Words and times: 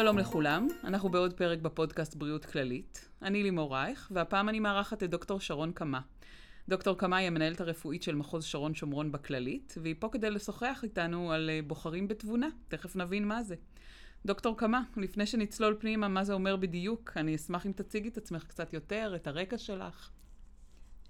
שלום 0.00 0.18
לכולם, 0.18 0.68
אנחנו 0.84 1.08
בעוד 1.08 1.32
פרק 1.32 1.58
בפודקאסט 1.58 2.14
בריאות 2.14 2.44
כללית. 2.44 3.08
אני 3.22 3.42
לימור 3.42 3.74
רייך, 3.74 4.12
והפעם 4.14 4.48
אני 4.48 4.60
מארחת 4.60 5.02
את 5.02 5.10
דוקטור 5.10 5.40
שרון 5.40 5.72
קמה. 5.72 6.00
דוקטור 6.68 6.98
קמה 6.98 7.16
היא 7.16 7.26
המנהלת 7.26 7.60
הרפואית 7.60 8.02
של 8.02 8.14
מחוז 8.14 8.44
שרון 8.44 8.74
שומרון 8.74 9.12
בכללית, 9.12 9.74
והיא 9.82 9.94
פה 9.98 10.08
כדי 10.12 10.30
לשוחח 10.30 10.80
איתנו 10.82 11.32
על 11.32 11.50
אה, 11.50 11.60
בוחרים 11.66 12.08
בתבונה. 12.08 12.48
תכף 12.68 12.96
נבין 12.96 13.28
מה 13.28 13.42
זה. 13.42 13.54
דוקטור 14.26 14.56
קמה, 14.56 14.82
לפני 14.96 15.26
שנצלול 15.26 15.76
פנימה 15.80 16.08
מה 16.08 16.24
זה 16.24 16.32
אומר 16.32 16.56
בדיוק, 16.56 17.12
אני 17.16 17.34
אשמח 17.34 17.66
אם 17.66 17.72
תציגי 17.72 18.08
את 18.08 18.16
עצמך 18.16 18.44
קצת 18.44 18.72
יותר, 18.72 19.12
את 19.16 19.26
הרקע 19.26 19.58
שלך. 19.58 20.10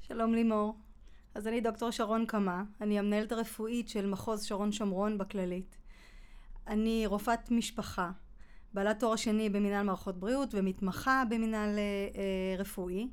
שלום 0.03 0.35
לימור. 0.35 0.79
אז 1.35 1.47
אני 1.47 1.61
דוקטור 1.61 1.91
שרון 1.91 2.27
קמה, 2.27 2.63
אני 2.81 2.99
המנהלת 2.99 3.33
הרפואית 3.33 3.89
של 3.89 4.07
מחוז 4.07 4.45
שרון 4.45 4.73
שומרון 4.73 5.19
בכללית. 5.19 5.77
אני 6.67 7.07
רופאת 7.07 7.51
משפחה, 7.51 8.11
בעלת 8.75 9.01
תואר 9.01 9.17
שני 9.17 9.51
במנהל 9.51 9.87
מערכות 9.87 10.21
בריאות 10.21 10.55
ומתמחה 10.55 11.23
במנהל 11.31 11.79
אה, 11.79 11.83
אה, 12.17 12.57
רפואי, 12.59 13.09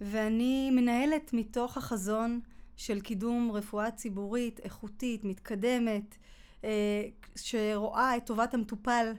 ואני 0.00 0.70
מנהלת 0.70 1.32
מתוך 1.32 1.76
החזון 1.76 2.40
של 2.76 3.00
קידום 3.00 3.50
רפואה 3.52 3.90
ציבורית, 3.90 4.60
איכותית, 4.60 5.24
מתקדמת, 5.24 6.16
אה, 6.64 7.02
שרואה 7.36 8.16
את 8.16 8.26
טובת 8.26 8.54
המטופל 8.54 9.12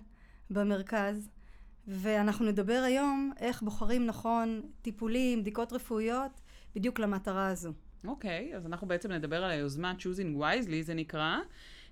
במרכז. 0.50 1.30
ואנחנו 1.88 2.46
נדבר 2.46 2.82
היום 2.86 3.32
איך 3.40 3.62
בוחרים 3.62 4.06
נכון 4.06 4.62
טיפולים, 4.82 5.42
בדיקות 5.42 5.74
רפואיות, 5.74 6.32
בדיוק 6.76 7.00
למטרה 7.00 7.48
הזו. 7.48 7.74
אוקיי, 8.08 8.50
okay, 8.52 8.56
אז 8.56 8.66
אנחנו 8.66 8.88
בעצם 8.88 9.12
נדבר 9.12 9.44
על 9.44 9.52
היוזמה 9.52 9.94
Choosing 10.00 10.42
Wisely, 10.42 10.82
זה 10.82 10.94
נקרא. 10.94 11.38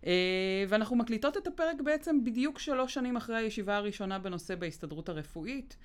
אה, 0.06 0.66
ואנחנו 0.70 0.96
מקליטות 0.96 1.38
את 1.38 1.48
הפרק 1.48 1.82
בעצם 1.82 2.24
בדיוק 2.24 2.60
שלוש 2.60 2.94
שנים 2.94 3.16
אחרי 3.16 3.36
הישיבה 3.36 3.78
הראשונה 3.78 4.20
בנושא 4.20 4.56
בהסתדרות 4.56 5.10
הרפואית. 5.10 5.78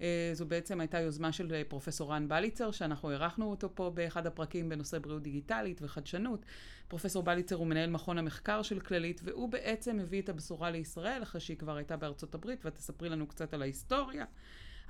אה, 0.00 0.30
זו 0.32 0.46
בעצם 0.46 0.80
הייתה 0.80 1.00
יוזמה 1.00 1.32
של 1.32 1.54
אה, 1.54 1.62
פרופסור 1.68 2.12
רן 2.12 2.28
בליצר, 2.28 2.70
שאנחנו 2.70 3.10
אירחנו 3.10 3.50
אותו 3.50 3.74
פה 3.74 3.90
באחד 3.94 4.26
הפרקים 4.26 4.68
בנושא 4.68 4.98
בריאות 4.98 5.22
דיגיטלית 5.22 5.80
וחדשנות. 5.82 6.44
פרופסור 6.88 7.22
בליצר 7.22 7.56
הוא 7.56 7.66
מנהל 7.66 7.90
מכון 7.90 8.18
המחקר 8.18 8.62
של 8.62 8.80
כללית, 8.80 9.20
והוא 9.24 9.48
בעצם 9.48 10.00
הביא 10.00 10.22
את 10.22 10.28
הבשורה 10.28 10.70
לישראל, 10.70 11.22
אחרי 11.22 11.40
שהיא 11.40 11.56
כבר 11.56 11.76
הייתה 11.76 11.96
בארצות 11.96 12.34
הברית, 12.34 12.66
ותספרי 12.66 13.08
לנו 13.08 13.26
קצת 13.26 13.54
על 13.54 13.62
ההיסטוריה. 13.62 14.24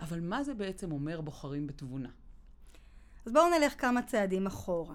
אבל 0.00 0.20
מה 0.20 0.44
זה 0.44 0.54
בעצם 0.54 0.92
אומר 0.92 1.20
בוחרים 1.20 1.66
בתבונה? 1.66 2.08
אז 3.26 3.32
בואו 3.32 3.58
נלך 3.58 3.80
כמה 3.80 4.02
צעדים 4.02 4.46
אחורה. 4.46 4.94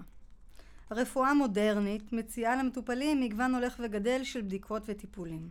הרפואה 0.90 1.30
המודרנית 1.30 2.12
מציעה 2.12 2.56
למטופלים 2.56 3.20
מגוון 3.20 3.54
הולך 3.54 3.80
וגדל 3.84 4.24
של 4.24 4.42
בדיקות 4.42 4.82
וטיפולים. 4.86 5.48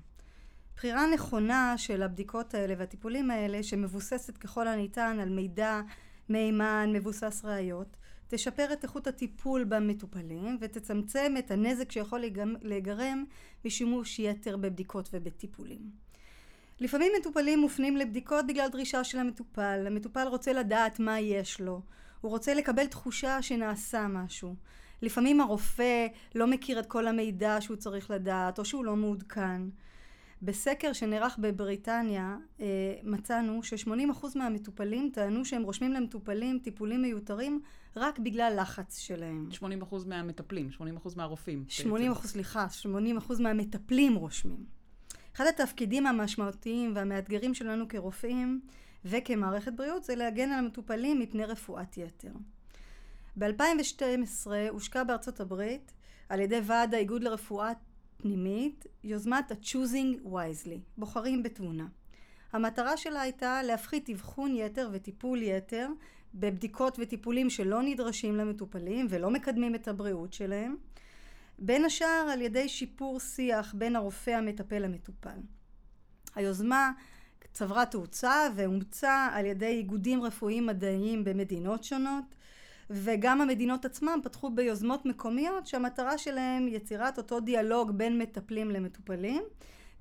בחירה 0.75 1.07
נכונה 1.13 1.77
של 1.77 2.03
הבדיקות 2.03 2.53
האלה 2.53 2.73
והטיפולים 2.77 3.31
האלה, 3.31 3.63
שמבוססת 3.63 4.37
ככל 4.37 4.67
הניתן 4.67 5.19
על 5.21 5.29
מידע 5.29 5.81
מהימן, 6.29 6.89
מבוסס 6.93 7.41
ראיות, 7.45 7.97
תשפר 8.27 8.73
את 8.73 8.83
איכות 8.83 9.07
הטיפול 9.07 9.63
במטופלים 9.63 10.57
ותצמצם 10.61 11.33
את 11.39 11.51
הנזק 11.51 11.91
שיכול 11.91 12.23
להיגרם 12.61 13.23
משימוש 13.65 14.19
יתר 14.19 14.57
בבדיקות 14.57 15.09
ובטיפולים. 15.13 15.91
לפעמים 16.79 17.11
מטופלים 17.19 17.59
מופנים 17.59 17.97
לבדיקות 17.97 18.47
בגלל 18.47 18.67
דרישה 18.67 19.03
של 19.03 19.17
המטופל. 19.17 19.83
המטופל 19.87 20.27
רוצה 20.27 20.53
לדעת 20.53 20.99
מה 20.99 21.19
יש 21.19 21.61
לו. 21.61 21.81
הוא 22.21 22.31
רוצה 22.31 22.53
לקבל 22.53 22.85
תחושה 22.85 23.41
שנעשה 23.41 24.07
משהו. 24.07 24.55
לפעמים 25.03 25.41
הרופא 25.41 26.07
לא 26.35 26.47
מכיר 26.47 26.79
את 26.79 26.85
כל 26.85 27.07
המידע 27.07 27.57
שהוא 27.59 27.77
צריך 27.77 28.11
לדעת, 28.11 28.59
או 28.59 28.65
שהוא 28.65 28.85
לא 28.85 28.95
מעודכן. 28.95 29.61
בסקר 30.41 30.93
שנערך 30.93 31.37
בבריטניה 31.41 32.37
אה, 32.61 32.65
מצאנו 33.03 33.63
ש-80% 33.63 34.25
מהמטופלים 34.35 35.09
טענו 35.13 35.45
שהם 35.45 35.63
רושמים 35.63 35.93
למטופלים 35.93 36.59
טיפולים 36.63 37.01
מיותרים 37.01 37.61
רק 37.95 38.19
בגלל 38.19 38.57
לחץ 38.61 38.97
שלהם. 38.97 39.49
80% 39.51 39.95
מהמטפלים, 40.07 40.69
80% 40.79 40.83
מהרופאים. 41.15 41.65
80%, 42.13 42.27
סליחה, 42.27 42.67
80% 43.29 43.41
מהמטפלים 43.41 44.15
רושמים. 44.15 44.65
אחד 45.35 45.45
התפקידים 45.45 46.07
המשמעותיים 46.07 46.91
והמאתגרים 46.95 47.53
שלנו 47.53 47.87
כרופאים 47.87 48.61
וכמערכת 49.05 49.73
בריאות 49.73 50.03
זה 50.03 50.15
להגן 50.15 50.51
על 50.51 50.59
המטופלים 50.59 51.19
מפני 51.19 51.45
רפואת 51.45 51.97
יתר. 51.97 52.31
ב-2012 53.37 54.47
הושקע 54.69 55.03
בארצות 55.03 55.39
הברית 55.39 55.93
על 56.29 56.39
ידי 56.39 56.59
ועד 56.63 56.93
האיגוד 56.93 57.23
לרפואה 57.23 57.71
פנימית 58.17 58.87
יוזמת 59.03 59.51
ה-Choosing 59.51 60.27
Wisely, 60.27 60.79
בוחרים 60.97 61.43
בתבונה. 61.43 61.87
המטרה 62.53 62.97
שלה 62.97 63.21
הייתה 63.21 63.63
להפחית 63.63 64.09
אבחון 64.09 64.55
יתר 64.55 64.89
וטיפול 64.93 65.41
יתר 65.41 65.87
בבדיקות 66.33 66.97
וטיפולים 66.99 67.49
שלא 67.49 67.81
נדרשים 67.83 68.35
למטופלים 68.35 69.07
ולא 69.09 69.29
מקדמים 69.29 69.75
את 69.75 69.87
הבריאות 69.87 70.33
שלהם, 70.33 70.75
בין 71.59 71.85
השאר 71.85 72.29
על 72.33 72.41
ידי 72.41 72.69
שיפור 72.69 73.19
שיח 73.19 73.75
בין 73.77 73.95
הרופא 73.95 74.31
המטפל 74.31 74.79
למטופל. 74.79 75.39
היוזמה 76.35 76.91
צברה 77.53 77.85
תאוצה 77.85 78.47
ואומצה 78.55 79.29
על 79.33 79.45
ידי 79.45 79.65
איגודים 79.65 80.23
רפואיים 80.23 80.65
מדעיים 80.65 81.23
במדינות 81.23 81.83
שונות 81.83 82.25
וגם 82.89 83.41
המדינות 83.41 83.85
עצמם 83.85 84.19
פתחו 84.23 84.49
ביוזמות 84.49 85.05
מקומיות 85.05 85.67
שהמטרה 85.67 86.17
שלהם 86.17 86.67
יצירת 86.67 87.17
אותו 87.17 87.39
דיאלוג 87.39 87.91
בין 87.91 88.17
מטפלים 88.17 88.71
למטופלים 88.71 89.43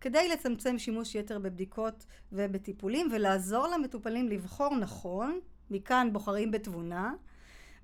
כדי 0.01 0.29
לצמצם 0.29 0.79
שימוש 0.79 1.15
יתר 1.15 1.39
בבדיקות 1.39 2.07
ובטיפולים 2.33 3.09
ולעזור 3.13 3.67
למטופלים 3.67 4.29
לבחור 4.29 4.77
נכון, 4.77 5.41
מכאן 5.71 6.09
בוחרים 6.13 6.51
בתבונה, 6.51 7.15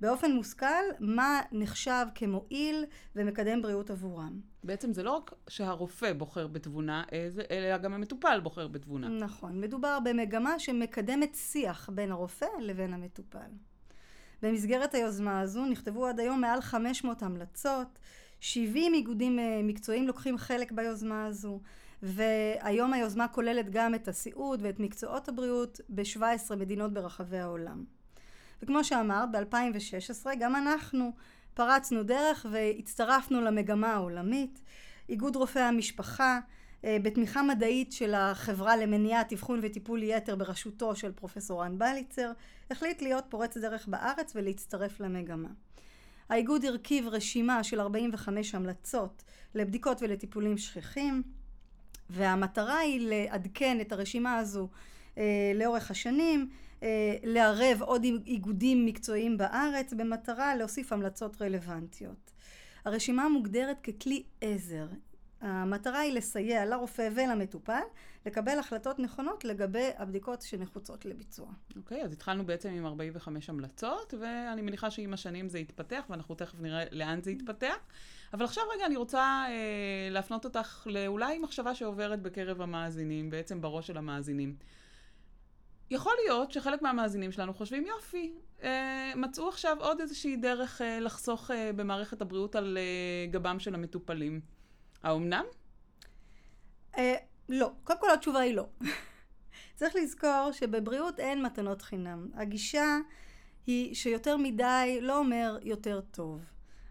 באופן 0.00 0.32
מושכל 0.32 0.84
מה 1.00 1.40
נחשב 1.52 2.06
כמועיל 2.14 2.84
ומקדם 3.16 3.62
בריאות 3.62 3.90
עבורם. 3.90 4.40
בעצם 4.64 4.92
זה 4.92 5.02
לא 5.02 5.10
רק 5.10 5.32
שהרופא 5.48 6.12
בוחר 6.12 6.46
בתבונה, 6.46 7.02
אלא 7.50 7.76
גם 7.78 7.92
המטופל 7.92 8.40
בוחר 8.42 8.68
בתבונה. 8.68 9.08
נכון, 9.08 9.60
מדובר 9.60 9.98
במגמה 10.04 10.58
שמקדמת 10.58 11.34
שיח 11.34 11.90
בין 11.92 12.12
הרופא 12.12 12.46
לבין 12.60 12.94
המטופל. 12.94 13.50
במסגרת 14.42 14.94
היוזמה 14.94 15.40
הזו 15.40 15.64
נכתבו 15.66 16.06
עד 16.06 16.20
היום 16.20 16.40
מעל 16.40 16.60
500 16.60 17.22
המלצות, 17.22 17.98
70 18.40 18.94
איגודים 18.94 19.38
אה, 19.38 19.60
מקצועיים 19.64 20.06
לוקחים 20.06 20.38
חלק 20.38 20.72
ביוזמה 20.72 21.26
הזו, 21.26 21.60
והיום 22.02 22.92
היוזמה 22.92 23.28
כוללת 23.28 23.70
גם 23.70 23.94
את 23.94 24.08
הסיעוד 24.08 24.60
ואת 24.62 24.80
מקצועות 24.80 25.28
הבריאות 25.28 25.80
ב-17 25.88 26.56
מדינות 26.56 26.92
ברחבי 26.92 27.38
העולם. 27.38 27.84
וכמו 28.62 28.84
שאמרת, 28.84 29.28
ב-2016 29.32 30.26
גם 30.38 30.56
אנחנו 30.56 31.12
פרצנו 31.54 32.02
דרך 32.02 32.46
והצטרפנו 32.50 33.40
למגמה 33.40 33.92
העולמית. 33.92 34.60
איגוד 35.08 35.36
רופאי 35.36 35.62
המשפחה 35.62 36.38
בתמיכה 36.84 37.42
מדעית 37.42 37.92
של 37.92 38.14
החברה 38.14 38.76
למניעת 38.76 39.32
אבחון 39.32 39.60
וטיפול 39.62 40.02
יתר 40.02 40.36
בראשותו 40.36 40.96
של 40.96 41.12
פרופסור 41.12 41.62
רן 41.62 41.78
בליצר, 41.78 42.32
החליט 42.70 43.02
להיות 43.02 43.24
פורץ 43.28 43.56
דרך 43.56 43.88
בארץ 43.88 44.32
ולהצטרף 44.34 45.00
למגמה. 45.00 45.48
האיגוד 46.28 46.64
הרכיב 46.64 47.08
רשימה 47.08 47.64
של 47.64 47.80
45 47.80 48.54
המלצות 48.54 49.22
לבדיקות 49.54 50.02
ולטיפולים 50.02 50.58
שכיחים, 50.58 51.22
והמטרה 52.10 52.78
היא 52.78 53.08
לעדכן 53.08 53.80
את 53.80 53.92
הרשימה 53.92 54.38
הזו 54.38 54.68
אה, 55.18 55.52
לאורך 55.54 55.90
השנים, 55.90 56.48
אה, 56.82 57.16
לערב 57.22 57.82
עוד 57.82 58.04
איגודים 58.26 58.86
מקצועיים 58.86 59.36
בארץ 59.36 59.92
במטרה 59.92 60.56
להוסיף 60.56 60.92
המלצות 60.92 61.42
רלוונטיות. 61.42 62.30
הרשימה 62.84 63.28
מוגדרת 63.28 63.80
ככלי 63.80 64.22
עזר. 64.40 64.86
המטרה 65.40 65.98
היא 65.98 66.12
לסייע 66.12 66.66
לרופא 66.66 67.08
ולמטופל 67.14 67.80
לקבל 68.26 68.58
החלטות 68.58 68.98
נכונות 68.98 69.44
לגבי 69.44 69.88
הבדיקות 69.96 70.42
שנחוצות 70.42 71.04
לביצוע. 71.04 71.46
אוקיי, 71.76 72.02
okay, 72.02 72.04
אז 72.04 72.12
התחלנו 72.12 72.46
בעצם 72.46 72.68
עם 72.68 72.86
45 72.86 73.50
המלצות, 73.50 74.14
ואני 74.20 74.62
מניחה 74.62 74.90
שעם 74.90 75.12
השנים 75.12 75.48
זה 75.48 75.58
יתפתח, 75.58 76.04
ואנחנו 76.10 76.34
תכף 76.34 76.60
נראה 76.60 76.84
לאן 76.90 77.22
זה 77.22 77.30
יתפתח. 77.30 77.76
אבל 78.32 78.44
עכשיו 78.44 78.64
רגע 78.74 78.86
אני 78.86 78.96
רוצה 78.96 79.44
אה, 79.48 80.08
להפנות 80.10 80.44
אותך 80.44 80.86
לאולי 80.90 81.38
מחשבה 81.38 81.74
שעוברת 81.74 82.22
בקרב 82.22 82.60
המאזינים, 82.60 83.30
בעצם 83.30 83.60
בראש 83.60 83.86
של 83.86 83.96
המאזינים. 83.96 84.56
יכול 85.90 86.12
להיות 86.24 86.52
שחלק 86.52 86.82
מהמאזינים 86.82 87.32
שלנו 87.32 87.54
חושבים, 87.54 87.86
יופי, 87.86 88.32
אה, 88.62 89.12
מצאו 89.16 89.48
עכשיו 89.48 89.76
עוד 89.80 90.00
איזושהי 90.00 90.36
דרך 90.36 90.82
אה, 90.82 91.00
לחסוך 91.00 91.50
אה, 91.50 91.70
במערכת 91.76 92.22
הבריאות 92.22 92.56
על 92.56 92.78
אה, 92.78 93.26
גבם 93.30 93.58
של 93.58 93.74
המטופלים. 93.74 94.40
האומנם? 95.02 95.44
אה, 96.98 97.14
לא. 97.48 97.70
קודם 97.84 98.00
כל 98.00 98.10
התשובה 98.10 98.40
היא 98.40 98.54
לא. 98.54 98.66
צריך 99.76 99.96
לזכור 99.96 100.50
שבבריאות 100.52 101.20
אין 101.20 101.42
מתנות 101.42 101.82
חינם. 101.82 102.30
הגישה 102.34 102.96
היא 103.66 103.94
שיותר 103.94 104.36
מדי 104.36 104.98
לא 105.00 105.18
אומר 105.18 105.58
יותר 105.62 106.00
טוב. 106.00 106.40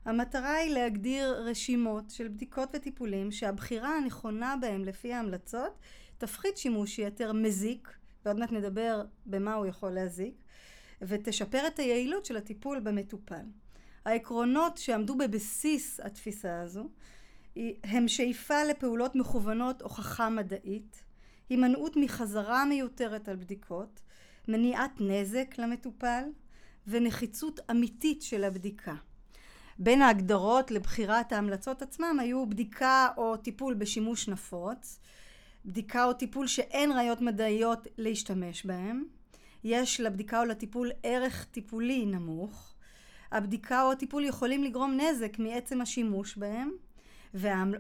המטרה 0.06 0.54
היא 0.54 0.74
להגדיר 0.74 1.34
רשימות 1.34 2.10
של 2.10 2.28
בדיקות 2.28 2.70
וטיפולים 2.74 3.32
שהבחירה 3.32 3.98
הנכונה 3.98 4.56
בהם 4.62 4.86
לפי 4.86 5.14
ההמלצות 5.14 5.80
תפחית 6.18 6.58
שימוש 6.58 7.00
יתר 7.00 7.34
מזיק, 7.34 7.94
ועוד 8.26 8.40
מעט 8.40 8.52
נדבר 8.52 9.02
במה 9.26 9.54
הוא 9.54 9.66
יכול 9.66 9.92
להזיק, 9.92 10.34
ותשפר 11.02 11.68
את 11.68 11.80
היעילות 11.80 12.26
של 12.26 12.38
הטיפול 12.38 12.80
במטופל. 12.80 13.46
העקרונות 14.06 14.78
שעמדו 14.78 15.18
בבסיס 15.18 16.00
התפיסה 16.00 16.62
הזו 16.62 16.90
הם 17.84 18.08
שאיפה 18.08 18.64
לפעולות 18.64 19.16
מכוונות 19.16 19.82
הוכחה 19.82 20.30
מדעית, 20.30 21.04
הימנעות 21.50 21.96
מחזרה 21.98 22.66
מיותרת 22.66 23.30
על 23.30 23.36
בדיקות, 23.36 24.02
מניעת 24.48 24.92
נזק 25.00 25.58
למטופל 25.58 26.24
ונחיצות 26.88 27.60
אמיתית 27.72 28.22
של 28.22 28.44
הבדיקה. 28.44 28.96
בין 29.80 30.02
ההגדרות 30.02 30.72
לבחירת 30.72 31.32
ההמלצות 31.32 31.82
עצמם 31.82 32.18
היו 32.20 32.50
בדיקה 32.50 33.08
או 33.18 33.38
טיפול 33.38 33.74
בשימוש 33.74 34.28
נפוץ, 34.28 35.00
בדיקה 35.66 36.06
או 36.06 36.14
טיפול 36.14 36.48
שאין 36.48 36.92
ראיות 36.92 37.22
מדעיות 37.22 37.88
להשתמש 37.98 38.66
בהם, 38.66 39.04
יש 39.64 40.02
לבדיקה 40.02 40.40
או 40.40 40.46
לטיפול 40.46 40.92
ערך 41.04 41.46
טיפולי 41.52 42.06
נמוך, 42.06 42.74
הבדיקה 43.32 43.84
או 43.84 43.92
הטיפול 43.92 44.26
יכולים 44.26 44.64
לגרום 44.64 44.98
נזק 45.00 45.40
מעצם 45.40 45.82
השימוש 45.82 46.38
בהם, 46.38 46.72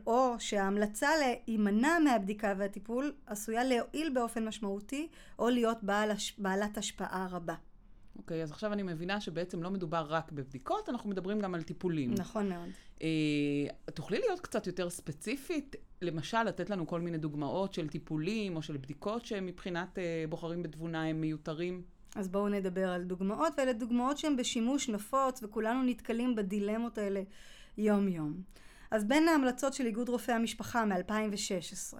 או 0.07 0.36
שההמלצה 0.39 1.09
להימנע 1.19 2.00
מהבדיקה 2.04 2.54
והטיפול 2.57 3.13
עשויה 3.25 3.63
להועיל 3.63 4.09
באופן 4.13 4.48
משמעותי 4.48 5.07
או 5.39 5.50
להיות 5.50 5.83
בעל, 5.83 6.12
בעלת 6.38 6.77
השפעה 6.77 7.27
רבה. 7.31 7.56
אוקיי, 8.18 8.39
okay, 8.39 8.44
אז 8.44 8.51
עכשיו 8.51 8.74
אני 8.74 8.83
מבינה 8.83 9.21
שבעצם 9.21 9.63
לא 9.63 9.69
מדובר 9.69 10.06
רק 10.09 10.31
בבדיקות, 10.31 10.89
אנחנו 10.89 11.09
מדברים 11.09 11.39
גם 11.39 11.56
על 11.56 11.62
טיפולים. 11.62 12.13
נכון 12.13 12.50
מאוד. 12.50 12.69
אה, 13.01 13.07
תוכלי 13.94 14.19
להיות 14.19 14.39
קצת 14.39 14.68
יותר 14.68 14.89
ספציפית? 14.89 15.75
למשל, 16.01 16.44
לתת 16.44 16.69
לנו 16.69 16.88
כל 16.88 17.01
מיני 17.01 17.18
דוגמאות 17.18 17.74
של 17.74 17.88
טיפולים 17.88 18.56
או 18.56 18.62
של 18.62 18.77
בדיקות 18.77 19.25
שמבחינת 19.25 20.00
אה, 20.00 20.25
בוחרים 20.30 20.63
בתבונה 20.63 21.04
הם 21.04 21.21
מיותרים? 21.21 21.81
אז 22.15 22.27
בואו 22.27 22.50
נדבר 22.50 22.89
על 22.89 23.04
דוגמאות, 23.04 23.54
ואלה 23.57 23.74
דוגמאות 23.74 24.18
שהן 24.18 24.38
בשימוש 24.38 24.89
נפוץ, 24.89 25.44
וכולנו 25.44 25.83
נתקלים 25.83 26.36
בדילמות 26.36 26.98
האלה 26.98 27.21
יום-יום. 27.77 28.42
אז 28.92 29.04
בין 29.06 29.28
ההמלצות 29.28 29.74
של 29.74 29.86
איגוד 29.86 30.10
רופאי 30.10 30.34
המשפחה 30.34 30.86
מ-2016, 30.86 31.98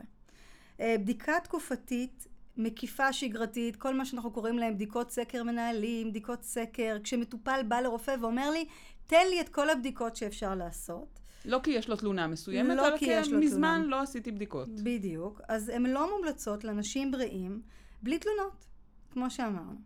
אה, 0.80 0.96
בדיקה 1.00 1.34
תקופתית 1.44 2.28
מקיפה 2.58 3.14
שגרתית, 3.14 3.76
כל 3.76 3.94
מה 3.94 4.06
שאנחנו 4.06 4.32
קוראים 4.32 4.58
להם 4.58 4.74
בדיקות 4.74 5.12
סקר 5.12 5.44
מנהלים, 5.44 6.10
בדיקות 6.10 6.44
סקר, 6.44 6.98
כשמטופל 7.04 7.62
בא 7.68 7.80
לרופא 7.80 8.16
ואומר 8.22 8.50
לי, 8.50 8.66
תן 9.08 9.28
לי 9.30 9.42
את 9.42 9.50
כל 9.50 9.70
הבדיקות 9.70 10.16
שאפשר 10.16 10.56
לעשות. 10.56 11.20
לא 11.46 11.60
כי 11.64 11.72
יש 11.72 11.90
לו 11.90 11.96
תלונה 11.96 12.28
מסוימת, 12.28 12.78
לא 12.78 12.88
אלא 12.88 12.98
כי, 12.98 13.06
כי 13.24 13.36
מזמן 13.36 13.78
תלונה. 13.80 13.98
לא 13.98 14.02
עשיתי 14.02 14.32
בדיקות. 14.32 14.70
בדיוק. 14.84 15.42
אז 15.48 15.70
הן 15.70 15.86
לא 15.86 16.18
מומלצות 16.18 16.64
לאנשים 16.64 17.12
בריאים 17.12 17.62
בלי 18.02 18.20
תלונות, 18.20 18.66
כמו 19.12 19.30
שאמרנו. 19.30 19.82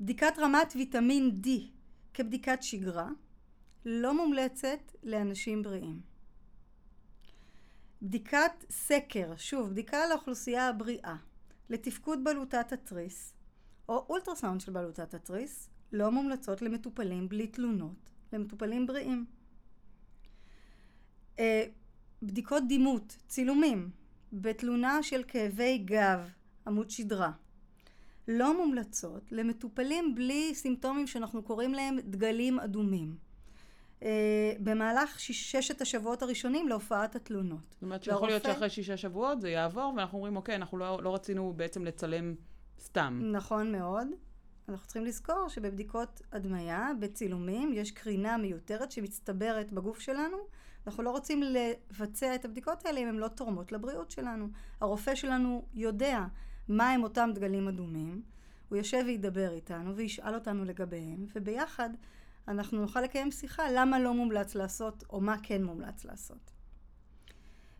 בדיקת 0.00 0.38
רמת 0.38 0.72
ויטמין 0.76 1.30
D 1.44 1.48
כבדיקת 2.14 2.62
שגרה 2.62 3.08
לא 3.88 4.16
מומלצת 4.16 4.92
לאנשים 5.02 5.62
בריאים. 5.62 6.00
בדיקת 8.02 8.64
סקר, 8.70 9.36
שוב, 9.36 9.70
בדיקה 9.70 10.06
לאוכלוסייה 10.10 10.68
הבריאה, 10.68 11.16
לתפקוד 11.70 12.24
בלוטת 12.24 12.72
התריס, 12.72 13.34
או 13.88 14.06
אולטרסאונד 14.08 14.60
של 14.60 14.72
בלוטת 14.72 15.14
התריס, 15.14 15.70
לא 15.92 16.10
מומלצות 16.10 16.62
למטופלים 16.62 17.28
בלי 17.28 17.46
תלונות, 17.46 18.10
למטופלים 18.32 18.86
בריאים. 18.86 19.26
אה, 21.38 21.64
בדיקות 22.22 22.62
דימות, 22.68 23.16
צילומים, 23.28 23.90
בתלונה 24.32 25.02
של 25.02 25.22
כאבי 25.28 25.78
גב, 25.78 26.30
עמוד 26.66 26.90
שדרה, 26.90 27.32
לא 28.28 28.56
מומלצות 28.56 29.32
למטופלים 29.32 30.14
בלי 30.14 30.54
סימפטומים 30.54 31.06
שאנחנו 31.06 31.42
קוראים 31.42 31.74
להם 31.74 31.96
דגלים 32.00 32.60
אדומים. 32.60 33.25
Uh, 34.00 34.04
במהלך 34.60 35.20
שש, 35.20 35.52
ששת 35.52 35.80
השבועות 35.80 36.22
הראשונים 36.22 36.68
להופעת 36.68 37.16
התלונות. 37.16 37.60
זאת 37.70 37.82
אומרת 37.82 38.02
שיכול 38.02 38.28
להיות 38.28 38.42
שאחרי 38.42 38.70
שישה 38.70 38.96
שבועות 38.96 39.40
זה 39.40 39.50
יעבור, 39.50 39.92
ואנחנו 39.96 40.18
אומרים, 40.18 40.36
אוקיי, 40.36 40.54
אנחנו 40.56 40.78
לא, 40.78 41.02
לא 41.02 41.14
רצינו 41.14 41.52
בעצם 41.56 41.84
לצלם 41.84 42.34
סתם. 42.80 43.20
נכון 43.32 43.72
מאוד. 43.72 44.06
אנחנו 44.68 44.86
צריכים 44.86 45.04
לזכור 45.04 45.48
שבבדיקות 45.48 46.22
הדמיה, 46.32 46.90
בצילומים, 47.00 47.72
יש 47.72 47.90
קרינה 47.90 48.36
מיותרת 48.36 48.92
שמצטברת 48.92 49.72
בגוף 49.72 50.00
שלנו. 50.00 50.36
אנחנו 50.86 51.02
לא 51.02 51.10
רוצים 51.10 51.42
לבצע 51.42 52.34
את 52.34 52.44
הבדיקות 52.44 52.86
האלה 52.86 53.00
אם 53.00 53.08
הן 53.08 53.16
לא 53.16 53.28
תורמות 53.28 53.72
לבריאות 53.72 54.10
שלנו. 54.10 54.48
הרופא 54.80 55.14
שלנו 55.14 55.64
יודע 55.74 56.24
מה 56.68 56.90
הם 56.90 57.02
אותם 57.02 57.30
דגלים 57.34 57.68
אדומים, 57.68 58.22
הוא 58.68 58.76
יושב 58.76 59.02
וידבר 59.06 59.52
איתנו 59.52 59.96
וישאל 59.96 60.34
אותנו 60.34 60.64
לגביהם, 60.64 61.26
וביחד 61.36 61.90
אנחנו 62.48 62.80
נוכל 62.80 63.00
לקיים 63.00 63.30
שיחה 63.30 63.70
למה 63.70 63.98
לא 63.98 64.14
מומלץ 64.14 64.54
לעשות, 64.54 65.04
או 65.10 65.20
מה 65.20 65.36
כן 65.42 65.64
מומלץ 65.64 66.04
לעשות. 66.04 66.50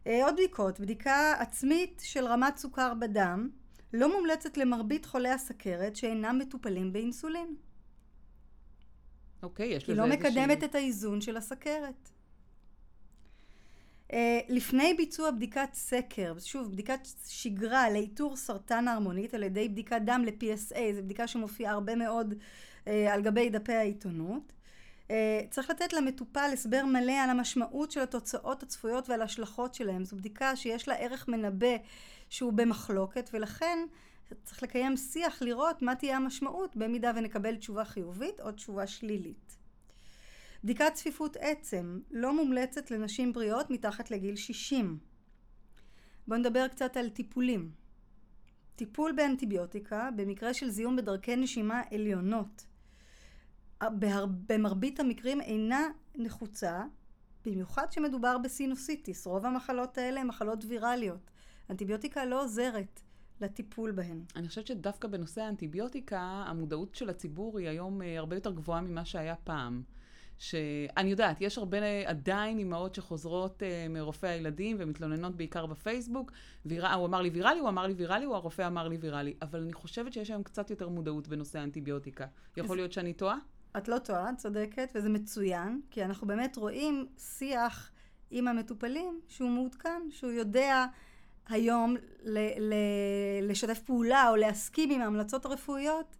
אה, 0.06 0.24
עוד 0.24 0.34
בדיקות, 0.34 0.80
בדיקה 0.80 1.32
עצמית 1.38 2.02
של 2.04 2.24
רמת 2.24 2.56
סוכר 2.56 2.94
בדם, 2.94 3.50
לא 3.92 4.16
מומלצת 4.16 4.56
למרבית 4.56 5.06
חולי 5.06 5.30
הסכרת 5.30 5.96
שאינם 5.96 6.38
מטופלים 6.38 6.92
באינסולין. 6.92 7.56
אוקיי, 9.42 9.66
יש 9.66 9.88
לזה 9.88 10.02
איזושהי... 10.02 10.18
היא 10.18 10.36
לא 10.36 10.46
מקדמת 10.46 10.64
את 10.64 10.74
האיזון 10.74 11.20
של 11.20 11.36
הסכרת. 11.36 12.10
Uh, 14.10 14.14
לפני 14.48 14.94
ביצוע 14.94 15.30
בדיקת 15.30 15.68
סקר, 15.72 16.34
שוב 16.38 16.72
בדיקת 16.72 17.00
שגרה 17.26 17.90
לאיתור 17.90 18.36
סרטן 18.36 18.88
ההרמונית 18.88 19.34
על 19.34 19.42
ידי 19.42 19.68
בדיקת 19.68 20.00
דם 20.04 20.22
ל-PSA, 20.26 20.78
זו 20.94 21.02
בדיקה 21.02 21.26
שמופיעה 21.26 21.72
הרבה 21.72 21.96
מאוד 21.96 22.34
uh, 22.84 22.88
על 23.10 23.22
גבי 23.22 23.50
דפי 23.50 23.72
העיתונות. 23.72 24.52
Uh, 25.08 25.10
צריך 25.50 25.70
לתת 25.70 25.92
למטופל 25.92 26.50
הסבר 26.52 26.84
מלא 26.84 27.12
על 27.12 27.30
המשמעות 27.30 27.90
של 27.90 28.00
התוצאות 28.00 28.62
הצפויות 28.62 29.08
ועל 29.08 29.20
ההשלכות 29.22 29.74
שלהם. 29.74 30.04
זו 30.04 30.16
בדיקה 30.16 30.56
שיש 30.56 30.88
לה 30.88 30.94
ערך 30.94 31.28
מנבא 31.28 31.76
שהוא 32.28 32.52
במחלוקת 32.52 33.30
ולכן 33.32 33.78
צריך 34.44 34.62
לקיים 34.62 34.96
שיח 34.96 35.42
לראות 35.42 35.82
מה 35.82 35.94
תהיה 35.94 36.16
המשמעות 36.16 36.76
במידה 36.76 37.12
ונקבל 37.16 37.56
תשובה 37.56 37.84
חיובית 37.84 38.40
או 38.40 38.52
תשובה 38.52 38.86
שלילית. 38.86 39.56
בדיקת 40.64 40.94
צפיפות 40.94 41.36
עצם 41.40 42.00
לא 42.10 42.36
מומלצת 42.36 42.90
לנשים 42.90 43.32
בריאות 43.32 43.70
מתחת 43.70 44.10
לגיל 44.10 44.36
60. 44.36 44.98
בואו 46.26 46.40
נדבר 46.40 46.68
קצת 46.68 46.96
על 46.96 47.08
טיפולים. 47.08 47.70
טיפול 48.76 49.12
באנטיביוטיקה 49.12 50.08
במקרה 50.16 50.54
של 50.54 50.70
זיהום 50.70 50.96
בדרכי 50.96 51.36
נשימה 51.36 51.82
עליונות 51.90 52.66
במרבית 54.48 55.00
המקרים 55.00 55.40
אינה 55.40 55.88
נחוצה, 56.14 56.82
במיוחד 57.44 57.92
שמדובר 57.92 58.38
בסינוסיטיס. 58.38 59.26
רוב 59.26 59.46
המחלות 59.46 59.98
האלה 59.98 60.20
הן 60.20 60.26
מחלות 60.26 60.64
ויראליות. 60.68 61.30
אנטיביוטיקה 61.70 62.24
לא 62.24 62.44
עוזרת 62.44 63.00
לטיפול 63.40 63.92
בהן. 63.92 64.24
אני 64.36 64.48
חושבת 64.48 64.66
שדווקא 64.66 65.08
בנושא 65.08 65.42
האנטיביוטיקה, 65.42 66.20
המודעות 66.20 66.94
של 66.94 67.10
הציבור 67.10 67.58
היא 67.58 67.68
היום 67.68 68.02
אה, 68.02 68.18
הרבה 68.18 68.36
יותר 68.36 68.52
גבוהה 68.52 68.80
ממה 68.80 69.04
שהיה 69.04 69.36
פעם. 69.36 69.82
שאני 70.38 71.10
יודעת, 71.10 71.40
יש 71.40 71.58
הרבה 71.58 71.78
עדיין 72.06 72.58
אימהות 72.58 72.94
שחוזרות 72.94 73.62
uh, 73.62 73.92
מרופא 73.92 74.26
הילדים 74.26 74.76
ומתלוננות 74.80 75.36
בעיקר 75.36 75.66
בפייסבוק. 75.66 76.32
וירה, 76.66 76.94
הוא 76.94 77.06
אמר 77.06 77.22
לי 77.22 77.28
ויראלי, 77.28 77.60
הוא 77.60 77.68
אמר 77.68 77.86
לי 77.86 77.92
ויראלי, 77.92 78.24
הוא 78.24 78.34
הרופא 78.34 78.66
אמר 78.66 78.88
לי 78.88 78.96
ויראלי. 78.96 79.34
אבל 79.42 79.62
אני 79.62 79.72
חושבת 79.72 80.12
שיש 80.12 80.30
היום 80.30 80.42
קצת 80.42 80.70
יותר 80.70 80.88
מודעות 80.88 81.28
בנושא 81.28 81.58
האנטיביוטיקה. 81.58 82.26
יכול 82.56 82.76
להיות 82.76 82.92
שאני 82.92 83.12
טועה? 83.12 83.36
את 83.78 83.88
לא 83.88 83.98
טועה, 83.98 84.30
את 84.30 84.36
צודקת, 84.36 84.92
וזה 84.94 85.08
מצוין, 85.08 85.80
כי 85.90 86.04
אנחנו 86.04 86.26
באמת 86.26 86.56
רואים 86.56 87.06
שיח 87.18 87.90
עם 88.30 88.48
המטופלים 88.48 89.20
שהוא 89.28 89.50
מעודכן, 89.50 90.02
שהוא 90.10 90.30
יודע 90.30 90.86
היום 91.48 91.96
ל- 92.22 92.72
ל- 92.72 93.50
לשתף 93.50 93.78
פעולה 93.78 94.28
או 94.30 94.36
להסכים 94.36 94.90
עם 94.90 95.00
ההמלצות 95.00 95.44
הרפואיות 95.44 96.16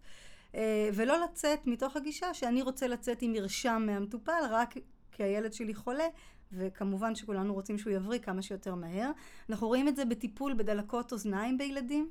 אה, 0.55 0.89
ולא 0.93 1.23
לצאת 1.23 1.67
מתוך 1.67 1.95
הגישה 1.95 2.33
שאני 2.33 2.61
רוצה 2.61 2.87
לצאת 2.87 3.21
עם 3.21 3.33
מרשם 3.33 3.83
מהמטופל 3.85 4.41
רק 4.49 4.73
כי 5.11 5.23
הילד 5.23 5.53
שלי 5.53 5.73
חולה, 5.73 6.07
וכמובן 6.51 7.15
שכולנו 7.15 7.53
רוצים 7.53 7.77
שהוא 7.77 7.93
יבריא 7.93 8.19
כמה 8.19 8.41
שיותר 8.41 8.75
מהר. 8.75 9.11
אנחנו 9.49 9.67
רואים 9.67 9.87
את 9.87 9.95
זה 9.95 10.05
בטיפול 10.05 10.53
בדלקות 10.53 11.11
אוזניים 11.11 11.57
בילדים, 11.57 12.09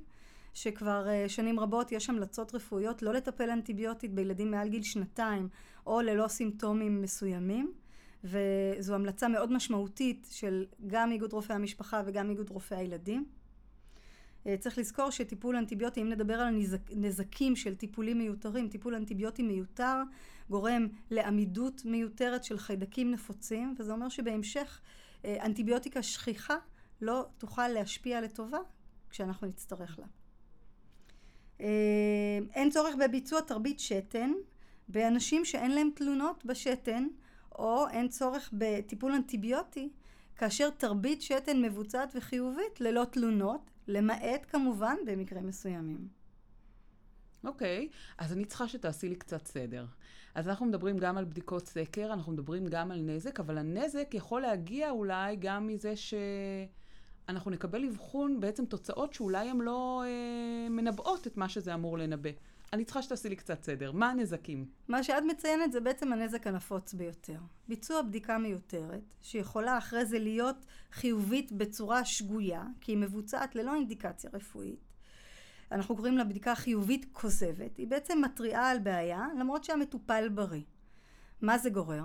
שכבר 0.56 1.08
אה, 1.08 1.28
שנים 1.28 1.60
רבות 1.60 1.92
יש 1.92 2.10
המלצות 2.10 2.54
רפואיות 2.54 3.02
לא 3.02 3.12
לטפל 3.12 3.50
אנטיביוטית 3.50 4.14
בילדים 4.14 4.50
מעל 4.50 4.68
גיל 4.68 4.82
שנתיים 4.82 5.48
או 5.86 6.00
ללא 6.00 6.28
סימפטומים 6.28 7.02
מסוימים. 7.02 7.72
וזו 8.24 8.94
המלצה 8.94 9.28
מאוד 9.28 9.52
משמעותית 9.52 10.28
של 10.30 10.66
גם 10.86 11.12
איגוד 11.12 11.32
רופאי 11.32 11.56
המשפחה 11.56 12.02
וגם 12.06 12.30
איגוד 12.30 12.50
רופאי 12.50 12.76
הילדים. 12.76 13.26
אה, 14.46 14.56
צריך 14.56 14.78
לזכור 14.78 15.10
שטיפול 15.10 15.56
אנטיביוטי, 15.56 16.02
אם 16.02 16.08
נדבר 16.08 16.34
על 16.34 16.54
נזקים 16.90 17.56
של 17.56 17.74
טיפולים 17.74 18.18
מיותרים, 18.18 18.68
טיפול 18.68 18.94
אנטיביוטי 18.94 19.42
מיותר 19.42 20.02
גורם 20.50 20.88
לעמידות 21.10 21.82
מיותרת 21.84 22.44
של 22.44 22.58
חיידקים 22.58 23.10
נפוצים, 23.10 23.74
וזה 23.78 23.92
אומר 23.92 24.08
שבהמשך 24.08 24.80
אה, 25.24 25.44
אנטיביוטיקה 25.44 26.02
שכיחה 26.02 26.56
לא 27.00 27.26
תוכל 27.38 27.68
להשפיע 27.68 28.20
לטובה, 28.20 28.58
כשאנחנו 29.10 29.46
נצטרך 29.46 29.98
לה. 29.98 30.06
אה, 31.60 31.66
אין 32.54 32.70
צורך 32.70 32.94
בביצוע 33.04 33.40
תרבית 33.40 33.80
שתן 33.80 34.32
באנשים 34.88 35.44
שאין 35.44 35.70
להם 35.70 35.90
תלונות 35.94 36.44
בשתן, 36.44 37.06
או 37.58 37.88
אין 37.88 38.08
צורך 38.08 38.50
בטיפול 38.52 39.12
אנטיביוטי, 39.12 39.88
כאשר 40.36 40.70
תרבית 40.70 41.22
שתן 41.22 41.62
מבוצעת 41.62 42.12
וחיובית 42.14 42.80
ללא 42.80 43.04
תלונות, 43.04 43.70
למעט 43.88 44.46
כמובן 44.48 44.96
במקרים 45.06 45.46
מסוימים. 45.46 46.08
אוקיי, 47.44 47.88
okay, 47.90 47.94
אז 48.18 48.32
אני 48.32 48.44
צריכה 48.44 48.68
שתעשי 48.68 49.08
לי 49.08 49.16
קצת 49.16 49.46
סדר. 49.46 49.86
אז 50.34 50.48
אנחנו 50.48 50.66
מדברים 50.66 50.98
גם 50.98 51.18
על 51.18 51.24
בדיקות 51.24 51.66
סקר, 51.66 52.12
אנחנו 52.12 52.32
מדברים 52.32 52.66
גם 52.66 52.90
על 52.90 53.00
נזק, 53.00 53.40
אבל 53.40 53.58
הנזק 53.58 54.14
יכול 54.14 54.42
להגיע 54.42 54.90
אולי 54.90 55.36
גם 55.36 55.66
מזה 55.66 55.96
שאנחנו 57.26 57.50
נקבל 57.50 57.84
אבחון, 57.84 58.40
בעצם 58.40 58.64
תוצאות 58.66 59.14
שאולי 59.14 59.48
הן 59.48 59.60
לא 59.60 60.02
אה, 60.06 60.68
מנבאות 60.68 61.26
את 61.26 61.36
מה 61.36 61.48
שזה 61.48 61.74
אמור 61.74 61.98
לנבא. 61.98 62.30
אני 62.72 62.84
צריכה 62.84 63.02
שתעשי 63.02 63.28
לי 63.28 63.36
קצת 63.36 63.62
סדר. 63.62 63.92
מה 63.92 64.10
הנזקים? 64.10 64.66
מה 64.88 65.02
שאת 65.02 65.22
מציינת 65.26 65.72
זה 65.72 65.80
בעצם 65.80 66.12
הנזק 66.12 66.46
הנפוץ 66.46 66.94
ביותר. 66.94 67.38
ביצוע 67.68 68.02
בדיקה 68.02 68.38
מיותרת, 68.38 69.00
שיכולה 69.22 69.78
אחרי 69.78 70.06
זה 70.06 70.18
להיות 70.18 70.66
חיובית 70.92 71.52
בצורה 71.52 72.04
שגויה, 72.04 72.64
כי 72.80 72.92
היא 72.92 72.98
מבוצעת 72.98 73.54
ללא 73.54 73.74
אינדיקציה 73.74 74.30
רפואית. 74.32 74.80
אנחנו 75.72 75.96
קוראים 75.96 76.18
לה 76.18 76.24
בדיקה 76.24 76.54
חיובית 76.54 77.06
כוזבת. 77.12 77.76
היא 77.76 77.86
בעצם 77.86 78.22
מתריעה 78.24 78.70
על 78.70 78.78
בעיה, 78.78 79.26
למרות 79.38 79.64
שהמטופל 79.64 80.28
בריא. 80.28 80.62
מה 81.42 81.58
זה 81.58 81.70
גורר? 81.70 82.04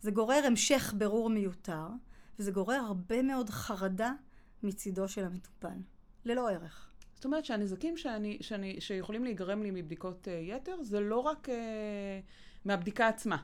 זה 0.00 0.10
גורר 0.10 0.42
המשך 0.46 0.94
ברור 0.98 1.30
מיותר, 1.30 1.86
וזה 2.38 2.50
גורר 2.50 2.76
הרבה 2.76 3.22
מאוד 3.22 3.50
חרדה 3.50 4.12
מצידו 4.64 5.08
של 5.08 5.24
המטופל. 5.24 5.78
ללא 6.24 6.50
ערך. 6.50 6.90
זאת 7.14 7.24
אומרת 7.24 7.44
שהנזקים 7.44 7.96
שאני, 7.96 8.38
שאני, 8.40 8.80
שיכולים 8.80 9.24
להיגרם 9.24 9.62
לי 9.62 9.70
מבדיקות 9.70 10.28
uh, 10.28 10.30
יתר, 10.30 10.82
זה 10.82 11.00
לא 11.00 11.18
רק 11.18 11.48
uh, 11.48 11.52
מהבדיקה 12.64 13.08
עצמה. 13.08 13.36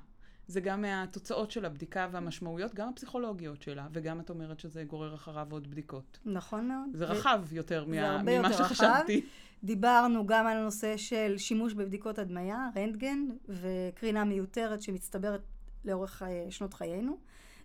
זה 0.47 0.61
גם 0.61 0.83
מהתוצאות 0.83 1.51
של 1.51 1.65
הבדיקה 1.65 2.09
והמשמעויות, 2.11 2.75
גם 2.75 2.89
הפסיכולוגיות 2.89 3.63
שלה, 3.63 3.87
וגם 3.93 4.21
את 4.21 4.31
אומרת 4.31 4.61
שזה 4.61 4.85
גורר 4.85 5.15
אחריו 5.15 5.47
עוד 5.51 5.71
בדיקות. 5.71 6.19
נכון 6.25 6.69
מאוד. 6.69 6.97
זה 6.97 7.05
רחב 7.05 7.45
יותר 7.53 7.85
זה 7.89 8.01
מה, 8.01 8.23
ממה 8.23 8.33
יותר 8.33 8.53
שחשבתי. 8.53 9.17
רחב. 9.17 9.27
דיברנו 9.65 10.27
גם 10.27 10.47
על 10.47 10.57
הנושא 10.57 10.97
של 10.97 11.35
שימוש 11.39 11.75
בבדיקות 11.75 12.19
הדמיה, 12.19 12.69
רנטגן, 12.77 13.29
וקרינה 13.49 14.25
מיותרת 14.25 14.83
שמצטברת 14.83 15.41
לאורך 15.85 16.11
חי... 16.11 16.47
שנות 16.51 16.75
חיינו. 16.75 17.19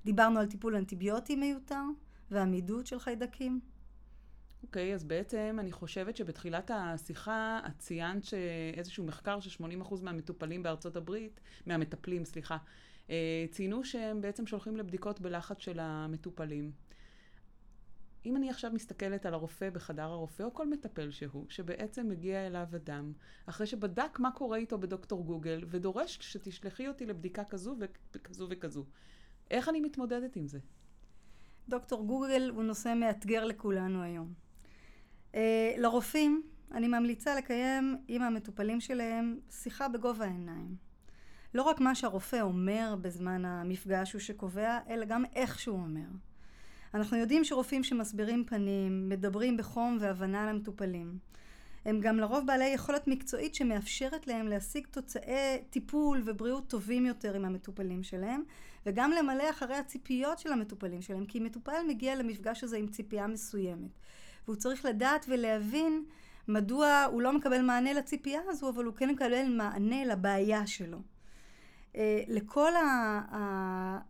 דיברנו 0.06 0.40
על 0.40 0.46
טיפול 0.46 0.76
אנטיביוטי 0.76 1.36
מיותר, 1.36 1.84
ועמידות 2.32 2.88
של 2.88 3.00
חיידקים. 3.00 3.60
אוקיי, 4.64 4.92
okay, 4.92 4.96
אז 4.96 5.04
בעצם 5.04 5.58
אני 5.60 5.72
חושבת 5.72 6.18
שבתחילת 6.18 6.72
השיחה 6.74 7.60
את 7.68 7.80
ציינת 7.80 8.24
שאיזשהו 8.24 9.06
מחקר 9.06 9.40
ש-80% 9.40 9.96
מהמטופלים 10.02 10.64
בארצות 10.64 10.96
הברית, 10.96 11.40
מהמטפלים, 11.66 12.26
סליחה, 12.26 12.58
אה, 13.10 13.46
ציינו 13.52 13.84
שהם 13.84 14.22
בעצם 14.22 14.48
שולחים 14.48 14.78
לבדיקות 14.78 15.20
בלחץ 15.20 15.60
של 15.60 15.80
המטופלים. 15.80 16.72
אם 18.26 18.36
אני 18.36 18.50
עכשיו 18.50 18.72
מסתכלת 18.74 19.26
על 19.26 19.34
הרופא 19.34 19.70
בחדר 19.70 20.04
הרופא, 20.04 20.44
או 20.44 20.54
כל 20.54 20.70
מטפל 20.70 21.12
שהוא, 21.12 21.46
שבעצם 21.50 22.10
מגיע 22.10 22.48
אליו 22.48 22.68
אדם, 22.76 23.14
אחרי 23.46 23.68
שבדק 23.68 24.20
מה 24.20 24.32
קורה 24.32 24.58
איתו 24.58 24.78
בדוקטור 24.78 25.26
גוגל, 25.26 25.64
ודורש 25.68 26.18
שתשלחי 26.22 26.88
אותי 26.88 27.06
לבדיקה 27.06 27.44
כזו 27.44 27.76
וכזו 28.14 28.48
וכזו, 28.50 28.86
איך 29.52 29.70
אני 29.70 29.82
מתמודדת 29.82 30.36
עם 30.36 30.48
זה? 30.48 30.60
דוקטור 31.70 32.06
גוגל 32.06 32.52
הוא 32.56 32.64
נושא 32.64 32.94
מאתגר 32.96 33.46
לכולנו 33.46 34.04
היום. 34.04 34.34
Uh, 35.32 35.38
לרופאים, 35.78 36.44
אני 36.72 36.88
ממליצה 36.88 37.36
לקיים 37.36 37.98
עם 38.08 38.22
המטופלים 38.22 38.82
שלהם 38.82 39.40
שיחה 39.50 39.88
בגובה 39.88 40.26
העיניים. 40.26 40.76
לא 41.54 41.62
רק 41.62 41.80
מה 41.80 41.96
שהרופא 41.96 42.42
אומר 42.42 42.96
בזמן 43.02 43.46
המפגש 43.46 44.14
הוא 44.14 44.22
שקובע, 44.22 44.80
אלא 44.90 45.06
גם 45.06 45.24
איך 45.36 45.60
שהוא 45.60 45.80
אומר. 45.80 46.08
אנחנו 46.94 47.18
יודעים 47.18 47.44
שרופאים 47.44 47.84
שמסבירים 47.84 48.46
פנים, 48.46 49.10
מדברים 49.10 49.58
בחום 49.58 49.98
והבנה 50.02 50.52
למטופלים. 50.52 51.18
הם 51.86 52.00
גם 52.00 52.18
לרוב 52.18 52.48
בעלי 52.48 52.66
יכולת 52.66 53.08
מקצועית 53.08 53.56
שמאפשרת 53.56 54.28
להם 54.28 54.48
להשיג 54.48 54.88
תוצאי 54.92 55.58
טיפול 55.70 56.22
ובריאות 56.26 56.68
טובים 56.68 57.06
יותר 57.06 57.36
עם 57.36 57.46
המטופלים 57.46 58.04
שלהם, 58.04 58.44
וגם 58.86 59.12
למלא 59.12 59.50
אחרי 59.50 59.76
הציפיות 59.76 60.40
של 60.40 60.54
המטופלים 60.54 61.02
שלהם, 61.02 61.26
כי 61.26 61.40
מטופל 61.40 61.82
מגיע 61.88 62.16
למפגש 62.16 62.64
הזה 62.64 62.78
עם 62.78 62.88
ציפייה 62.88 63.28
מסוימת. 63.28 63.92
והוא 64.46 64.56
צריך 64.56 64.86
לדעת 64.86 65.26
ולהבין 65.30 66.04
מדוע 66.48 67.04
הוא 67.12 67.22
לא 67.22 67.34
מקבל 67.34 67.62
מענה 67.62 67.94
לציפייה 67.94 68.42
הזו, 68.48 68.70
אבל 68.70 68.86
הוא 68.86 68.94
כן 68.94 69.10
מקבל 69.10 69.48
מענה 69.50 70.06
לבעיה 70.06 70.68
שלו. 70.68 70.98
אה, 71.96 72.24
לכל 72.28 72.72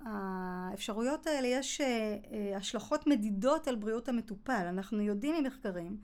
האפשרויות 0.05 1.27
האלה 1.27 1.47
יש 1.47 1.81
אה, 1.81 2.17
אה, 2.31 2.57
השלכות 2.57 3.07
מדידות 3.07 3.67
על 3.67 3.75
בריאות 3.75 4.09
המטופל. 4.09 4.65
אנחנו 4.69 5.01
יודעים 5.01 5.43
ממחקרים 5.43 5.97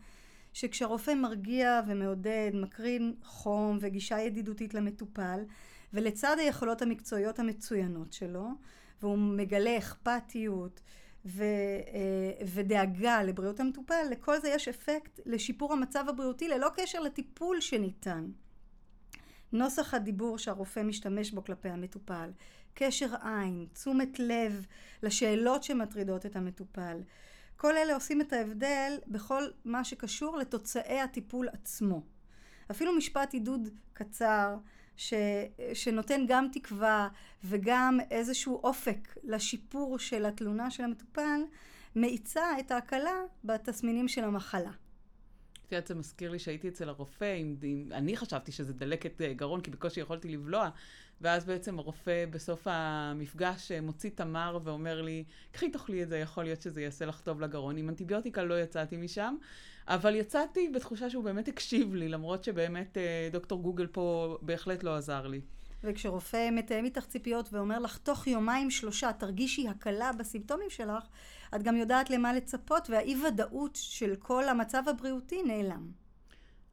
שכשהרופא 0.53 1.13
מרגיע 1.13 1.81
ומעודד, 1.87 2.51
מקרין 2.53 3.13
חום 3.23 3.77
וגישה 3.81 4.19
ידידותית 4.19 4.73
למטופל, 4.73 5.39
ולצד 5.93 6.35
היכולות 6.39 6.81
המקצועיות 6.81 7.39
המצוינות 7.39 8.13
שלו, 8.13 8.47
והוא 9.01 9.17
מגלה 9.17 9.77
אכפתיות 9.77 10.81
ו, 11.25 11.43
ודאגה 12.53 13.23
לבריאות 13.23 13.59
המטופל, 13.59 14.05
לכל 14.11 14.39
זה 14.39 14.49
יש 14.49 14.67
אפקט 14.67 15.19
לשיפור 15.25 15.73
המצב 15.73 16.09
הבריאותי 16.09 16.47
ללא 16.47 16.69
קשר 16.75 16.99
לטיפול 16.99 17.61
שניתן. 17.61 18.31
נוסח 19.51 19.93
הדיבור 19.93 20.37
שהרופא 20.37 20.79
משתמש 20.79 21.31
בו 21.31 21.43
כלפי 21.43 21.69
המטופל, 21.69 22.31
קשר 22.73 23.15
עין, 23.21 23.65
תשומת 23.73 24.19
לב 24.19 24.65
לשאלות 25.03 25.63
שמטרידות 25.63 26.25
את 26.25 26.35
המטופל. 26.35 26.97
כל 27.61 27.77
אלה 27.77 27.93
עושים 27.93 28.21
את 28.21 28.33
ההבדל 28.33 28.97
בכל 29.07 29.43
מה 29.65 29.83
שקשור 29.83 30.37
לתוצאי 30.37 30.99
הטיפול 31.01 31.49
עצמו. 31.53 32.01
אפילו 32.71 32.93
משפט 32.93 33.33
עידוד 33.33 33.69
קצר 33.93 34.57
ש, 34.97 35.13
שנותן 35.73 36.25
גם 36.27 36.47
תקווה 36.53 37.07
וגם 37.43 37.99
איזשהו 38.11 38.55
אופק 38.63 39.15
לשיפור 39.23 39.99
של 39.99 40.25
התלונה 40.25 40.71
של 40.71 40.83
המטופל, 40.83 41.41
מאיצה 41.95 42.59
את 42.59 42.71
ההקלה 42.71 43.21
בתסמינים 43.43 44.07
של 44.07 44.23
המחלה. 44.23 44.71
את 45.71 45.75
יודעת, 45.75 45.87
זה 45.87 45.95
מזכיר 45.95 46.31
לי 46.31 46.39
שהייתי 46.39 46.67
אצל 46.67 46.89
הרופא, 46.89 47.35
עם, 47.39 47.55
עם, 47.61 47.85
אני 47.91 48.17
חשבתי 48.17 48.51
שזה 48.51 48.73
דלקת 48.73 49.21
אה, 49.21 49.33
גרון, 49.33 49.61
כי 49.61 49.71
בקושי 49.71 49.99
יכולתי 49.99 50.29
לבלוע, 50.29 50.69
ואז 51.21 51.45
בעצם 51.45 51.79
הרופא 51.79 52.25
בסוף 52.29 52.61
המפגש 52.65 53.71
אה, 53.71 53.81
מוציא 53.81 54.09
תמר 54.15 54.59
ואומר 54.63 55.01
לי, 55.01 55.23
קחי 55.51 55.69
תאכלי 55.69 56.03
את 56.03 56.09
זה, 56.09 56.17
יכול 56.17 56.43
להיות 56.43 56.61
שזה 56.61 56.81
יעשה 56.81 57.05
לך 57.05 57.21
טוב 57.21 57.41
לגרון. 57.41 57.77
עם 57.77 57.89
אנטיביוטיקה 57.89 58.43
לא 58.43 58.61
יצאתי 58.61 58.97
משם, 58.97 59.35
אבל 59.87 60.15
יצאתי 60.15 60.69
בתחושה 60.69 61.09
שהוא 61.09 61.23
באמת 61.23 61.47
הקשיב 61.47 61.95
לי, 61.95 62.09
למרות 62.09 62.43
שבאמת 62.43 62.97
אה, 62.97 63.29
דוקטור 63.31 63.61
גוגל 63.61 63.87
פה 63.87 64.37
בהחלט 64.41 64.83
לא 64.83 64.95
עזר 64.95 65.27
לי. 65.27 65.41
וכשרופא 65.83 66.49
מתאם 66.51 66.85
איתך 66.85 67.05
ציפיות 67.05 67.53
ואומר 67.53 67.79
לך, 67.79 67.97
תוך 67.97 68.27
יומיים 68.27 68.71
שלושה 68.71 69.13
תרגישי 69.13 69.67
הקלה 69.67 70.11
בסימפטומים 70.13 70.69
שלך, 70.69 71.07
את 71.55 71.63
גם 71.63 71.75
יודעת 71.75 72.09
למה 72.09 72.33
לצפות, 72.33 72.89
והאי 72.89 73.15
ודאות 73.27 73.75
של 73.75 74.15
כל 74.15 74.49
המצב 74.49 74.83
הבריאותי 74.87 75.43
נעלם. 75.43 75.91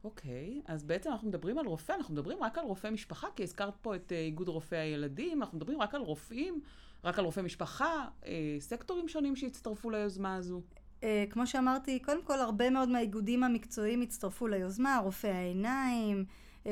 אוקיי, 0.03 0.61
okay, 0.65 0.71
אז 0.71 0.83
בעצם 0.83 1.11
אנחנו 1.11 1.27
מדברים 1.27 1.57
על 1.57 1.65
רופא, 1.65 1.93
אנחנו 1.93 2.13
מדברים 2.13 2.43
רק 2.43 2.57
על 2.57 2.65
רופא 2.65 2.87
משפחה, 2.87 3.27
כי 3.35 3.43
הזכרת 3.43 3.73
פה 3.81 3.95
את 3.95 4.11
uh, 4.11 4.13
איגוד 4.13 4.47
רופאי 4.47 4.77
הילדים, 4.77 5.41
אנחנו 5.41 5.57
מדברים 5.57 5.81
רק 5.81 5.95
על 5.95 6.01
רופאים, 6.01 6.61
רק 7.03 7.19
על 7.19 7.25
רופאי 7.25 7.43
משפחה, 7.43 8.07
uh, 8.21 8.25
סקטורים 8.59 9.07
שונים 9.07 9.35
שהצטרפו 9.35 9.89
ליוזמה 9.89 10.35
הזו. 10.35 10.61
Uh, 11.01 11.03
כמו 11.29 11.47
שאמרתי, 11.47 11.99
קודם 11.99 12.23
כל 12.23 12.39
הרבה 12.39 12.69
מאוד 12.69 12.89
מהאיגודים 12.89 13.43
המקצועיים 13.43 14.01
הצטרפו 14.01 14.47
ליוזמה, 14.47 14.99
רופאי 15.03 15.29
העיניים, 15.29 16.25
uh, 16.63 16.67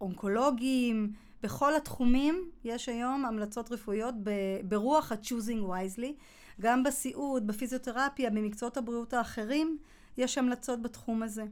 אונקולוגים, 0.00 1.12
בכל 1.42 1.76
התחומים 1.76 2.50
יש 2.64 2.88
היום 2.88 3.24
המלצות 3.24 3.72
רפואיות 3.72 4.14
ברוח 4.64 5.12
ה-choosing 5.12 5.68
wisely. 5.68 6.12
גם 6.60 6.82
בסיעוד, 6.82 7.46
בפיזיותרפיה, 7.46 8.30
במקצועות 8.30 8.76
הבריאות 8.76 9.12
האחרים, 9.12 9.78
יש 10.16 10.38
המלצות 10.38 10.82
בתחום 10.82 11.22
הזה. 11.22 11.44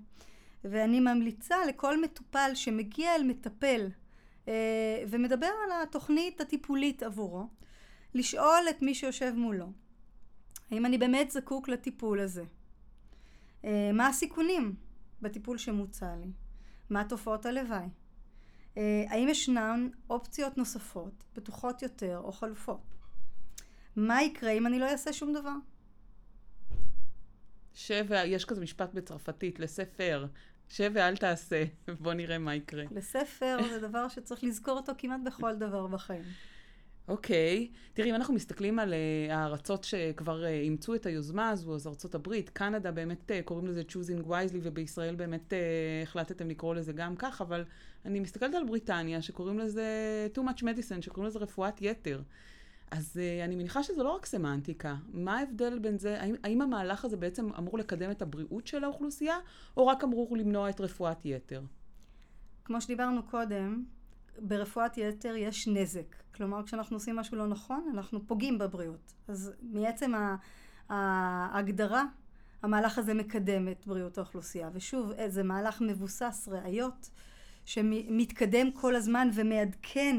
ואני 0.64 1.00
ממליצה 1.00 1.56
לכל 1.68 2.02
מטופל 2.02 2.50
שמגיע 2.54 3.14
אל 3.14 3.22
מטפל 3.22 3.88
אה, 4.48 5.04
ומדבר 5.08 5.50
על 5.64 5.82
התוכנית 5.82 6.40
הטיפולית 6.40 7.02
עבורו, 7.02 7.46
לשאול 8.14 8.64
את 8.70 8.82
מי 8.82 8.94
שיושב 8.94 9.32
מולו, 9.36 9.66
האם 10.70 10.86
אני 10.86 10.98
באמת 10.98 11.30
זקוק 11.30 11.68
לטיפול 11.68 12.20
הזה? 12.20 12.44
אה, 13.64 13.90
מה 13.92 14.06
הסיכונים 14.06 14.74
בטיפול 15.22 15.58
שמוצע 15.58 16.16
לי? 16.16 16.30
מה 16.90 17.04
תופעות 17.04 17.46
הלוואי? 17.46 17.88
אה, 18.76 19.04
האם 19.08 19.28
ישנן 19.28 19.88
אופציות 20.10 20.58
נוספות, 20.58 21.24
בטוחות 21.36 21.82
יותר 21.82 22.20
או 22.24 22.32
חלופות? 22.32 22.80
מה 23.96 24.22
יקרה 24.22 24.50
אם 24.50 24.66
אני 24.66 24.78
לא 24.78 24.90
אעשה 24.90 25.12
שום 25.12 25.32
דבר? 25.32 25.54
שב, 27.74 28.06
יש 28.24 28.44
כזה 28.44 28.60
משפט 28.60 28.94
בצרפתית, 28.94 29.60
לספר, 29.60 30.26
שב 30.68 30.90
ואל 30.94 31.16
תעשה, 31.16 31.64
בוא 32.02 32.14
נראה 32.14 32.38
מה 32.38 32.54
יקרה. 32.54 32.84
לספר 32.90 33.58
זה 33.70 33.80
דבר 33.80 34.08
שצריך 34.08 34.44
לזכור 34.44 34.76
אותו 34.76 34.92
כמעט 34.98 35.20
בכל 35.24 35.56
דבר 35.56 35.86
בחיים. 35.86 36.24
אוקיי. 37.08 37.68
Okay. 37.70 37.76
תראי, 37.94 38.10
אם 38.10 38.14
אנחנו 38.14 38.34
מסתכלים 38.34 38.78
על 38.78 38.92
uh, 38.92 39.32
הארצות 39.32 39.84
שכבר 39.84 40.44
uh, 40.44 40.46
אימצו 40.46 40.94
את 40.94 41.06
היוזמה 41.06 41.50
הזו, 41.50 41.74
אז 41.74 41.86
ארצות 41.86 42.14
הברית, 42.14 42.50
קנדה, 42.50 42.90
באמת 42.90 43.30
uh, 43.30 43.42
קוראים 43.44 43.66
לזה 43.66 43.82
choosing 43.88 44.26
wisely, 44.28 44.58
ובישראל 44.62 45.14
באמת 45.14 45.52
uh, 45.52 45.56
החלטתם 46.02 46.48
לקרוא 46.48 46.74
לזה 46.74 46.92
גם 46.92 47.16
כך, 47.16 47.40
אבל 47.40 47.64
אני 48.04 48.20
מסתכלת 48.20 48.54
על 48.54 48.64
בריטניה, 48.64 49.22
שקוראים 49.22 49.58
לזה 49.58 49.86
too 50.34 50.40
much 50.40 50.62
medicine, 50.62 51.02
שקוראים 51.02 51.26
לזה 51.28 51.38
רפואת 51.38 51.82
יתר. 51.82 52.22
אז 52.90 53.20
uh, 53.20 53.44
אני 53.44 53.56
מניחה 53.56 53.82
שזה 53.82 54.02
לא 54.02 54.16
רק 54.16 54.26
סמנטיקה. 54.26 54.96
מה 55.12 55.38
ההבדל 55.38 55.78
בין 55.78 55.98
זה? 55.98 56.20
האם, 56.20 56.34
האם 56.42 56.62
המהלך 56.62 57.04
הזה 57.04 57.16
בעצם 57.16 57.52
אמור 57.58 57.78
לקדם 57.78 58.10
את 58.10 58.22
הבריאות 58.22 58.66
של 58.66 58.84
האוכלוסייה, 58.84 59.36
או 59.76 59.86
רק 59.86 60.04
אמור 60.04 60.36
למנוע 60.36 60.70
את 60.70 60.80
רפואת 60.80 61.24
יתר? 61.24 61.62
כמו 62.64 62.80
שדיברנו 62.80 63.22
קודם, 63.22 63.84
ברפואת 64.38 64.98
יתר 64.98 65.36
יש 65.36 65.68
נזק. 65.68 66.16
כלומר, 66.34 66.62
כשאנחנו 66.62 66.96
עושים 66.96 67.16
משהו 67.16 67.36
לא 67.36 67.46
נכון, 67.46 67.90
אנחנו 67.94 68.26
פוגעים 68.26 68.58
בבריאות. 68.58 69.12
אז 69.28 69.52
מעצם 69.62 70.12
ההגדרה, 70.88 72.04
המהלך 72.62 72.98
הזה 72.98 73.14
מקדם 73.14 73.68
את 73.68 73.86
בריאות 73.86 74.18
האוכלוסייה. 74.18 74.70
ושוב, 74.72 75.12
זה 75.28 75.42
מהלך 75.42 75.80
מבוסס 75.80 76.48
ראיות, 76.52 77.10
שמתקדם 77.64 78.72
כל 78.72 78.96
הזמן 78.96 79.28
ומעדכן 79.34 80.16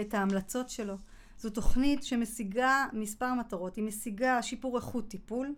את 0.00 0.14
ההמלצות 0.14 0.70
שלו. 0.70 0.94
זו 1.38 1.50
תוכנית 1.50 2.02
שמשיגה 2.04 2.86
מספר 2.92 3.34
מטרות. 3.34 3.76
היא 3.76 3.84
משיגה 3.84 4.42
שיפור 4.42 4.76
איכות 4.76 5.08
טיפול, 5.08 5.54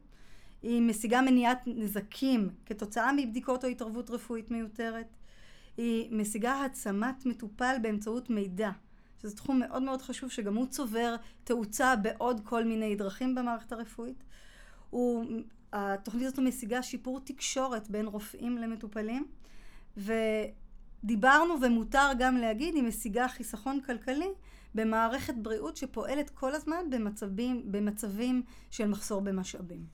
היא 0.62 0.82
משיגה 0.82 1.20
מניעת 1.20 1.62
נזקים 1.66 2.48
כתוצאה 2.66 3.12
מבדיקות 3.16 3.64
או 3.64 3.68
התערבות 3.68 4.10
רפואית 4.10 4.50
מיותרת, 4.50 5.06
היא 5.76 6.08
משיגה 6.12 6.52
העצמת 6.52 7.26
מטופל 7.26 7.76
באמצעות 7.82 8.30
מידע, 8.30 8.70
שזה 9.22 9.36
תחום 9.36 9.58
מאוד 9.58 9.82
מאוד 9.82 10.02
חשוב 10.02 10.30
שגם 10.30 10.56
הוא 10.56 10.66
צובר 10.66 11.16
תאוצה 11.44 11.96
בעוד 11.96 12.40
כל 12.44 12.64
מיני 12.64 12.96
דרכים 12.96 13.34
במערכת 13.34 13.72
הרפואית. 13.72 14.24
הוא, 14.90 15.24
התוכנית 15.72 16.26
הזאת 16.26 16.38
משיגה 16.38 16.82
שיפור 16.82 17.20
תקשורת 17.20 17.90
בין 17.90 18.06
רופאים 18.06 18.58
למטופלים, 18.58 19.26
ודיברנו 19.96 21.54
ומותר 21.62 22.08
גם 22.18 22.36
להגיד, 22.36 22.74
היא 22.74 22.82
משיגה 22.82 23.28
חיסכון 23.28 23.80
כלכלי 23.80 24.28
במערכת 24.74 25.34
בריאות 25.34 25.76
שפועלת 25.76 26.30
כל 26.30 26.54
הזמן 26.54 26.90
במצבים, 26.90 27.72
במצבים 27.72 28.42
של 28.70 28.88
מחסור 28.88 29.20
במשאבים. 29.20 29.86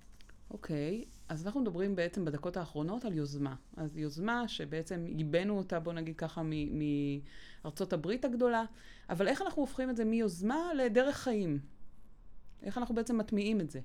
אוקיי. 0.50 1.04
אז 1.28 1.47
אנחנו 1.47 1.61
מדברים 1.61 1.97
בעצם 1.97 2.25
בדקות 2.25 2.56
האחרונות 2.56 3.04
על 3.04 3.12
יוזמה. 3.12 3.54
אז 3.76 3.99
יוזמה 3.99 4.49
שבעצם 4.49 5.04
ייבאנו 5.06 5.59
אותה, 5.59 5.80
בוא 5.80 5.92
נגיד 5.92 6.16
ככה, 6.16 6.42
מארצות 7.62 7.92
הברית 7.92 8.25
הגדולה, 8.25 8.64
אבל 9.11 9.28
איך 9.28 9.42
אנחנו 9.42 9.62
הופכים 9.62 9.90
את 9.90 9.97
זה 9.97 10.04
מיוזמה 10.04 10.75
לדרך 10.75 11.16
חיים? 11.16 11.59
איך 12.62 12.78
אנחנו 12.78 12.95
בעצם 12.95 13.18
מטמיעים 13.18 13.61
את 13.61 13.71
זה? 13.71 13.80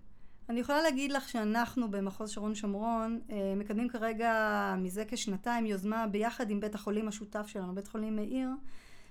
אני 0.50 0.60
יכולה 0.60 0.82
להגיד 0.82 1.12
לך 1.12 1.30
שאנחנו 1.30 1.92
במחוז 1.92 2.30
שרון 2.30 2.56
שומרון 2.56 3.20
אה, 3.32 3.54
מקדמים 3.56 3.90
כרגע 3.90 4.76
מזה 4.78 5.04
כשנתיים 5.08 5.66
יוזמה 5.66 6.08
ביחד 6.08 6.50
עם 6.50 6.60
בית 6.60 6.76
החולים 6.76 7.08
השותף 7.08 7.48
שלנו, 7.48 7.76
בית 7.76 7.88
חולים 7.88 8.16
מאיר, 8.16 8.50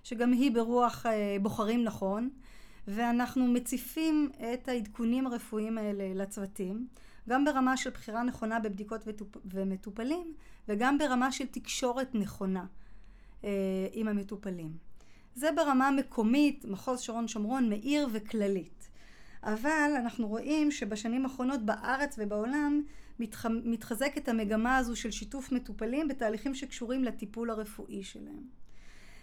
שגם 0.04 0.32
היא 0.32 0.52
ברוח 0.54 1.06
אה, 1.06 1.36
בוחרים 1.42 1.84
נכון, 1.84 2.30
ואנחנו 2.88 3.46
מציפים 3.46 4.30
את 4.54 4.68
העדכונים 4.68 5.26
הרפואיים 5.26 5.78
האלה 5.78 6.14
לצוותים. 6.14 6.86
גם 7.28 7.44
ברמה 7.44 7.76
של 7.76 7.90
בחירה 7.90 8.22
נכונה 8.22 8.60
בבדיקות 8.60 9.00
ומטופלים, 9.44 10.34
וגם 10.68 10.98
ברמה 10.98 11.32
של 11.32 11.46
תקשורת 11.46 12.14
נכונה 12.14 12.66
אה, 13.44 13.50
עם 13.92 14.08
המטופלים. 14.08 14.76
זה 15.34 15.48
ברמה 15.56 15.88
המקומית, 15.88 16.64
מחוז 16.64 17.00
שרון 17.00 17.28
שומרון, 17.28 17.68
מאיר 17.68 18.08
וכללית. 18.12 18.88
אבל 19.42 19.92
אנחנו 19.96 20.28
רואים 20.28 20.70
שבשנים 20.70 21.24
האחרונות 21.24 21.62
בארץ 21.62 22.16
ובעולם 22.18 22.82
מתח... 23.20 23.46
מתחזקת 23.46 24.28
המגמה 24.28 24.76
הזו 24.76 24.96
של 24.96 25.10
שיתוף 25.10 25.52
מטופלים 25.52 26.08
בתהליכים 26.08 26.54
שקשורים 26.54 27.04
לטיפול 27.04 27.50
הרפואי 27.50 28.02
שלהם. 28.02 28.59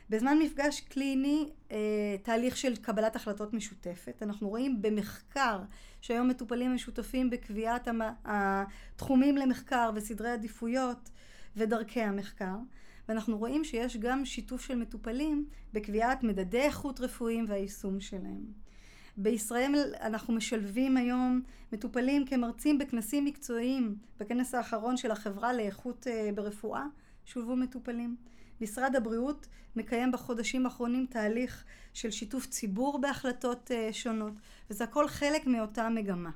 בזמן 0.09 0.39
מפגש 0.39 0.79
קליני, 0.79 1.49
אה, 1.71 1.77
תהליך 2.23 2.57
של 2.57 2.75
קבלת 2.75 3.15
החלטות 3.15 3.53
משותפת. 3.53 4.23
אנחנו 4.23 4.49
רואים 4.49 4.81
במחקר 4.81 5.59
שהיום 6.01 6.27
מטופלים 6.27 6.75
משותפים 6.75 7.29
בקביעת 7.29 7.87
התחומים 8.25 9.37
למחקר 9.37 9.91
וסדרי 9.95 10.29
עדיפויות 10.29 11.09
ודרכי 11.55 12.01
המחקר. 12.01 12.55
ואנחנו 13.09 13.37
רואים 13.37 13.63
שיש 13.63 13.97
גם 13.97 14.25
שיתוף 14.25 14.61
של 14.61 14.75
מטופלים 14.75 15.45
בקביעת 15.73 16.23
מדדי 16.23 16.61
איכות 16.61 16.99
רפואיים 16.99 17.45
והיישום 17.47 17.99
שלהם. 17.99 18.45
בישראל 19.17 19.93
אנחנו 20.01 20.33
משלבים 20.33 20.97
היום 20.97 21.41
מטופלים 21.73 22.25
כמרצים 22.25 22.77
בכנסים 22.77 23.25
מקצועיים. 23.25 23.95
בכנס 24.19 24.55
האחרון 24.55 24.97
של 24.97 25.11
החברה 25.11 25.53
לאיכות 25.53 26.07
אה, 26.07 26.29
ברפואה 26.35 26.83
שולבו 27.25 27.55
מטופלים. 27.55 28.15
משרד 28.61 28.95
הבריאות 28.95 29.47
מקיים 29.75 30.11
בחודשים 30.11 30.65
האחרונים 30.65 31.05
תהליך 31.09 31.63
של 31.93 32.11
שיתוף 32.11 32.45
ציבור 32.45 33.01
בהחלטות 33.01 33.71
uh, 33.71 33.93
שונות, 33.93 34.33
וזה 34.69 34.83
הכל 34.83 35.07
חלק 35.07 35.47
מאותה 35.47 35.89
מגמה. 35.89 36.31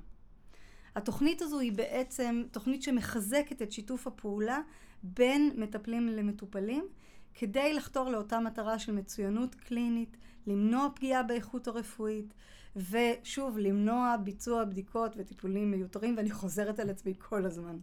התוכנית 0.95 1.41
הזו 1.41 1.59
היא 1.59 1.71
בעצם 1.71 2.43
תוכנית 2.51 2.83
שמחזקת 2.83 3.61
את 3.61 3.71
שיתוף 3.71 4.07
הפעולה 4.07 4.59
בין 5.03 5.51
מטפלים 5.55 6.07
למטופלים, 6.07 6.87
כדי 7.33 7.73
לחתור 7.73 8.09
לאותה 8.09 8.39
מטרה 8.39 8.79
של 8.79 8.91
מצוינות 8.91 9.55
קלינית, 9.55 10.17
למנוע 10.47 10.87
פגיעה 10.95 11.23
באיכות 11.23 11.67
הרפואית, 11.67 12.33
ושוב, 12.75 13.57
למנוע 13.57 14.15
ביצוע 14.23 14.65
בדיקות 14.65 15.13
וטיפולים 15.17 15.71
מיותרים, 15.71 16.17
ואני 16.17 16.31
חוזרת 16.31 16.79
על 16.79 16.89
עצמי 16.89 17.13
כל 17.19 17.45
הזמן. 17.45 17.77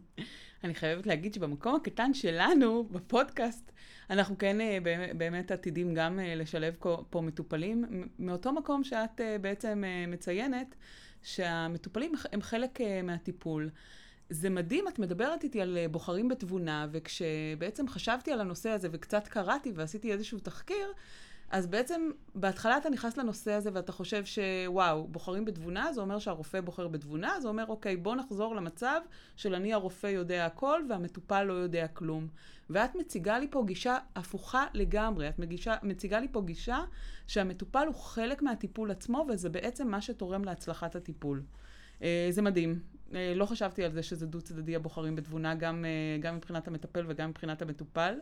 אני 0.63 0.75
חייבת 0.75 1.07
להגיד 1.07 1.33
שבמקום 1.33 1.75
הקטן 1.75 2.13
שלנו, 2.13 2.87
בפודקאסט, 2.91 3.71
אנחנו 4.09 4.37
כן 4.37 4.61
אה, 4.61 4.77
באמת 5.17 5.51
עתידים 5.51 5.93
גם 5.93 6.19
אה, 6.19 6.35
לשלב 6.35 6.75
פה 7.09 7.21
מטופלים, 7.21 8.07
מאותו 8.19 8.53
מקום 8.53 8.83
שאת 8.83 9.21
אה, 9.21 9.37
בעצם 9.41 9.83
מציינת, 10.07 10.75
שהמטופלים 11.23 12.11
הם 12.31 12.41
חלק 12.41 12.79
מהטיפול. 13.03 13.69
זה 14.29 14.49
מדהים, 14.49 14.87
את 14.87 14.99
מדברת 14.99 15.43
איתי 15.43 15.61
על 15.61 15.77
בוחרים 15.91 16.27
בתבונה, 16.27 16.87
וכשבעצם 16.91 17.87
חשבתי 17.87 18.31
על 18.31 18.41
הנושא 18.41 18.69
הזה 18.69 18.87
וקצת 18.91 19.27
קראתי 19.27 19.71
ועשיתי 19.75 20.11
איזשהו 20.11 20.39
תחקיר, 20.39 20.93
אז 21.49 21.67
בעצם 21.67 22.09
בהתחלה 22.35 22.77
אתה 22.77 22.89
נכנס 22.89 23.17
לנושא 23.17 23.51
הזה 23.51 23.69
ואתה 23.73 23.91
חושב 23.91 24.23
שוואו, 24.25 25.07
בוחרים 25.07 25.45
בתבונה, 25.45 25.93
זה 25.93 26.01
אומר 26.01 26.19
שהרופא 26.19 26.61
בוחר 26.61 26.87
בתבונה, 26.87 27.41
זה 27.41 27.47
אומר 27.47 27.65
אוקיי, 27.67 27.97
בוא 27.97 28.15
נחזור 28.15 28.55
למצב 28.55 29.01
של 29.35 29.55
אני 29.55 29.73
הרופא 29.73 30.07
יודע 30.07 30.45
הכל 30.45 30.81
והמטופל 30.89 31.43
לא 31.43 31.53
יודע 31.53 31.87
כלום. 31.87 32.27
ואת 32.69 32.95
מציגה 32.95 33.39
לי 33.39 33.47
פה 33.51 33.63
גישה 33.65 33.97
הפוכה 34.15 34.65
לגמרי, 34.73 35.29
את 35.29 35.39
מגישה, 35.39 35.75
מציגה 35.83 36.19
לי 36.19 36.27
פה 36.31 36.41
גישה 36.41 36.79
שהמטופל 37.27 37.87
הוא 37.87 37.95
חלק 37.95 38.41
מהטיפול 38.41 38.91
עצמו 38.91 39.25
וזה 39.29 39.49
בעצם 39.49 39.87
מה 39.87 40.01
שתורם 40.01 40.43
להצלחת 40.43 40.95
הטיפול. 40.95 41.41
אה, 42.03 42.27
זה 42.29 42.41
מדהים. 42.41 42.79
אה, 43.15 43.33
לא 43.35 43.45
חשבתי 43.45 43.83
על 43.83 43.91
זה 43.91 44.03
שזה 44.03 44.27
דו 44.27 44.41
צדדי 44.41 44.75
הבוחרים 44.75 45.15
בתבונה, 45.15 45.55
גם, 45.55 45.85
אה, 45.85 46.21
גם 46.21 46.35
מבחינת 46.35 46.67
המטפל 46.67 47.05
וגם 47.07 47.29
מבחינת 47.29 47.61
המטופל. 47.61 48.13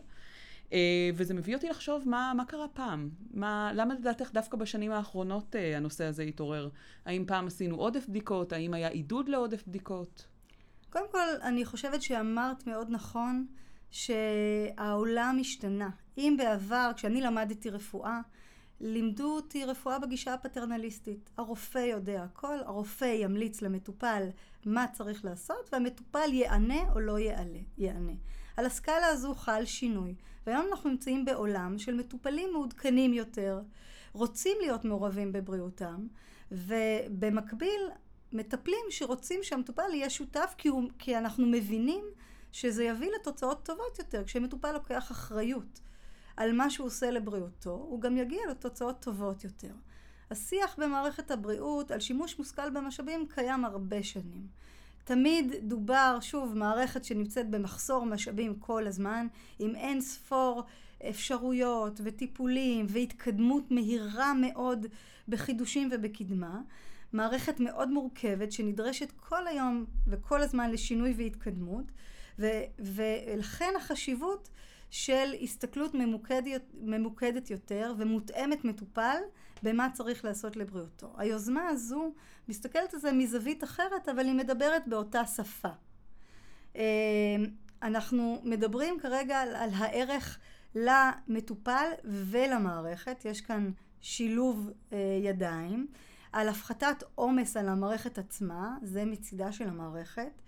אה, 0.72 1.10
וזה 1.14 1.34
מביא 1.34 1.54
אותי 1.54 1.68
לחשוב 1.68 2.08
מה, 2.08 2.32
מה 2.36 2.44
קרה 2.44 2.68
פעם. 2.68 3.10
מה, 3.30 3.70
למה 3.74 3.94
לדעתך 3.94 4.30
דווקא 4.32 4.56
בשנים 4.56 4.92
האחרונות 4.92 5.56
אה, 5.56 5.76
הנושא 5.76 6.04
הזה 6.04 6.22
התעורר? 6.22 6.68
האם 7.04 7.24
פעם 7.26 7.46
עשינו 7.46 7.76
עודף 7.76 8.06
בדיקות? 8.08 8.52
האם 8.52 8.74
היה 8.74 8.88
עידוד 8.88 9.28
לעודף 9.28 9.62
בדיקות? 9.66 10.26
קודם 10.90 11.04
כל, 11.10 11.26
אני 11.42 11.64
חושבת 11.64 12.02
שאמרת 12.02 12.66
מאוד 12.66 12.86
נכון 12.90 13.46
שהעולם 13.90 15.38
השתנה. 15.40 15.90
אם 16.18 16.34
בעבר, 16.38 16.90
כשאני 16.96 17.20
למדתי 17.20 17.70
רפואה, 17.70 18.20
לימדו 18.80 19.36
אותי 19.36 19.64
רפואה 19.64 19.98
בגישה 19.98 20.34
הפטרנליסטית. 20.34 21.30
הרופא 21.36 21.78
יודע 21.78 22.22
הכל, 22.22 22.58
הרופא 22.64 23.04
ימליץ 23.04 23.62
למטופל 23.62 24.22
מה 24.66 24.86
צריך 24.92 25.24
לעשות, 25.24 25.70
והמטופל 25.72 26.32
יענה 26.32 26.92
או 26.94 27.00
לא 27.00 27.18
יענה. 27.18 27.58
יענה. 27.78 28.12
על 28.58 28.66
הסקאלה 28.66 29.06
הזו 29.06 29.34
חל 29.34 29.64
שינוי, 29.64 30.14
והיום 30.46 30.66
אנחנו 30.70 30.90
נמצאים 30.90 31.24
בעולם 31.24 31.78
של 31.78 31.94
מטופלים 31.94 32.52
מעודכנים 32.52 33.12
יותר, 33.14 33.60
רוצים 34.12 34.56
להיות 34.60 34.84
מעורבים 34.84 35.32
בבריאותם, 35.32 36.06
ובמקביל 36.52 37.80
מטפלים 38.32 38.80
שרוצים 38.90 39.40
שהמטופל 39.42 39.94
יהיה 39.94 40.10
שותף 40.10 40.54
כי, 40.58 40.68
הוא, 40.68 40.90
כי 40.98 41.18
אנחנו 41.18 41.46
מבינים 41.46 42.04
שזה 42.52 42.84
יביא 42.84 43.10
לתוצאות 43.20 43.64
טובות 43.64 43.98
יותר. 43.98 44.24
כשמטופל 44.24 44.72
לוקח 44.72 45.12
אחריות 45.12 45.80
על 46.36 46.52
מה 46.52 46.70
שהוא 46.70 46.86
עושה 46.86 47.10
לבריאותו, 47.10 47.70
הוא 47.70 48.00
גם 48.00 48.16
יגיע 48.16 48.40
לתוצאות 48.50 49.00
טובות 49.00 49.44
יותר. 49.44 49.72
השיח 50.30 50.78
במערכת 50.78 51.30
הבריאות 51.30 51.90
על 51.90 52.00
שימוש 52.00 52.38
מושכל 52.38 52.70
במשאבים 52.70 53.26
קיים 53.28 53.64
הרבה 53.64 54.02
שנים. 54.02 54.46
תמיד 55.08 55.54
דובר, 55.62 56.18
שוב, 56.20 56.54
מערכת 56.56 57.04
שנמצאת 57.04 57.50
במחסור 57.50 58.06
משאבים 58.06 58.54
כל 58.54 58.86
הזמן, 58.86 59.26
עם 59.58 59.74
אין 59.74 60.00
ספור 60.00 60.62
אפשרויות 61.08 62.00
וטיפולים 62.04 62.86
והתקדמות 62.88 63.70
מהירה 63.70 64.32
מאוד 64.34 64.86
בחידושים 65.28 65.88
ובקדמה. 65.92 66.60
מערכת 67.12 67.60
מאוד 67.60 67.90
מורכבת 67.90 68.52
שנדרשת 68.52 69.12
כל 69.16 69.46
היום 69.46 69.84
וכל 70.06 70.42
הזמן 70.42 70.70
לשינוי 70.70 71.14
והתקדמות, 71.16 71.84
ו- 72.38 72.64
ולכן 72.78 73.72
החשיבות 73.76 74.48
של 74.90 75.34
הסתכלות 75.42 75.94
ממוקדת, 75.94 76.62
ממוקדת 76.80 77.50
יותר 77.50 77.94
ומותאמת 77.98 78.64
מטופל 78.64 79.18
במה 79.62 79.88
צריך 79.92 80.24
לעשות 80.24 80.56
לבריאותו. 80.56 81.12
היוזמה 81.16 81.68
הזו 81.68 82.12
מסתכלת 82.48 82.94
על 82.94 83.00
זה 83.00 83.12
מזווית 83.12 83.64
אחרת, 83.64 84.08
אבל 84.08 84.26
היא 84.26 84.34
מדברת 84.34 84.88
באותה 84.88 85.26
שפה. 85.26 85.68
אה, 86.76 86.82
אנחנו 87.82 88.40
מדברים 88.44 89.00
כרגע 89.00 89.40
על, 89.40 89.56
על 89.56 89.70
הערך 89.74 90.38
למטופל 90.74 91.90
ולמערכת, 92.04 93.24
יש 93.24 93.40
כאן 93.40 93.70
שילוב 94.00 94.70
אה, 94.92 94.98
ידיים, 95.22 95.86
על 96.32 96.48
הפחתת 96.48 97.04
עומס 97.14 97.56
על 97.56 97.68
המערכת 97.68 98.18
עצמה, 98.18 98.76
זה 98.82 99.04
מצידה 99.04 99.52
של 99.52 99.68
המערכת, 99.68 100.42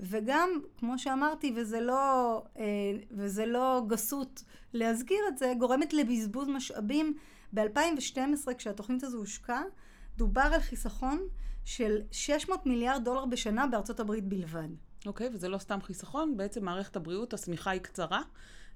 וגם, 0.00 0.48
כמו 0.78 0.98
שאמרתי, 0.98 1.52
וזה 1.56 1.80
לא, 1.80 2.42
אה, 2.58 2.64
וזה 3.10 3.46
לא 3.46 3.82
גסות 3.86 4.44
להזכיר 4.72 5.18
את 5.28 5.38
זה, 5.38 5.52
גורמת 5.58 5.92
לבזבוז 5.92 6.48
משאבים. 6.48 7.14
ב-2012, 7.54 8.54
כשהתוכנית 8.58 9.02
הזו 9.02 9.18
הושקה, 9.18 9.62
דובר 10.16 10.40
על 10.54 10.60
חיסכון 10.60 11.26
של 11.64 12.00
600 12.12 12.66
מיליארד 12.66 13.04
דולר 13.04 13.24
בשנה 13.24 13.66
בארצות 13.66 14.00
הברית 14.00 14.24
בלבד. 14.24 14.68
אוקיי, 15.06 15.26
okay, 15.26 15.30
וזה 15.34 15.48
לא 15.48 15.58
סתם 15.58 15.78
חיסכון, 15.82 16.36
בעצם 16.36 16.64
מערכת 16.64 16.96
הבריאות, 16.96 17.34
השמיכה 17.34 17.70
היא 17.70 17.80
קצרה. 17.80 18.22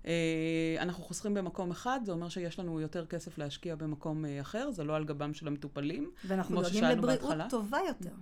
אה, 0.06 0.76
אנחנו 0.78 1.04
חוסכים 1.04 1.34
במקום 1.34 1.70
אחד, 1.70 2.00
זה 2.04 2.12
אומר 2.12 2.28
שיש 2.28 2.58
לנו 2.58 2.80
יותר 2.80 3.06
כסף 3.06 3.38
להשקיע 3.38 3.76
במקום 3.76 4.24
אה, 4.24 4.40
אחר, 4.40 4.70
זה 4.70 4.84
לא 4.84 4.96
על 4.96 5.04
גבם 5.04 5.34
של 5.34 5.46
המטופלים, 5.46 6.10
ואנחנו 6.24 6.62
דואגים 6.62 6.84
לבריאות 6.84 7.20
בהתחלה. 7.20 7.46
טובה 7.50 7.78
יותר. 7.88 8.14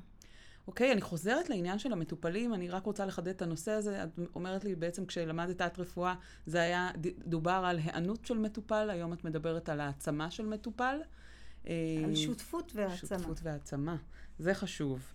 אוקיי, 0.68 0.92
אני 0.92 1.00
חוזרת 1.00 1.50
לעניין 1.50 1.78
של 1.78 1.92
המטופלים, 1.92 2.54
אני 2.54 2.68
רק 2.68 2.86
רוצה 2.86 3.06
לחדד 3.06 3.28
את 3.28 3.42
הנושא 3.42 3.72
הזה. 3.72 4.02
את 4.04 4.08
אומרת 4.34 4.64
לי 4.64 4.74
בעצם 4.74 5.06
כשלמדת 5.06 5.62
את 5.62 5.78
רפואה, 5.78 6.14
זה 6.46 6.60
היה, 6.60 6.90
דובר 7.26 7.62
על 7.66 7.78
היענות 7.78 8.26
של 8.26 8.38
מטופל, 8.38 8.90
היום 8.90 9.12
את 9.12 9.24
מדברת 9.24 9.68
על 9.68 9.80
העצמה 9.80 10.30
של 10.30 10.46
מטופל. 10.46 10.98
על 11.64 12.14
שותפות 12.14 12.72
והעצמה. 12.74 13.18
שותפות 13.18 13.40
והעצמה, 13.42 13.96
זה 14.38 14.54
חשוב. 14.54 15.12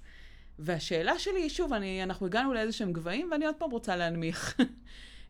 והשאלה 0.60 1.20
שלי, 1.20 1.50
שוב, 1.50 1.74
אני, 1.74 2.04
אנחנו 2.04 2.26
הגענו 2.26 2.54
לאיזה 2.54 2.72
שהם 2.72 2.94
גבהים, 2.94 3.30
ואני 3.32 3.46
עוד 3.46 3.56
פעם 3.56 3.72
רוצה 3.72 3.96
להנמיך. 3.96 4.56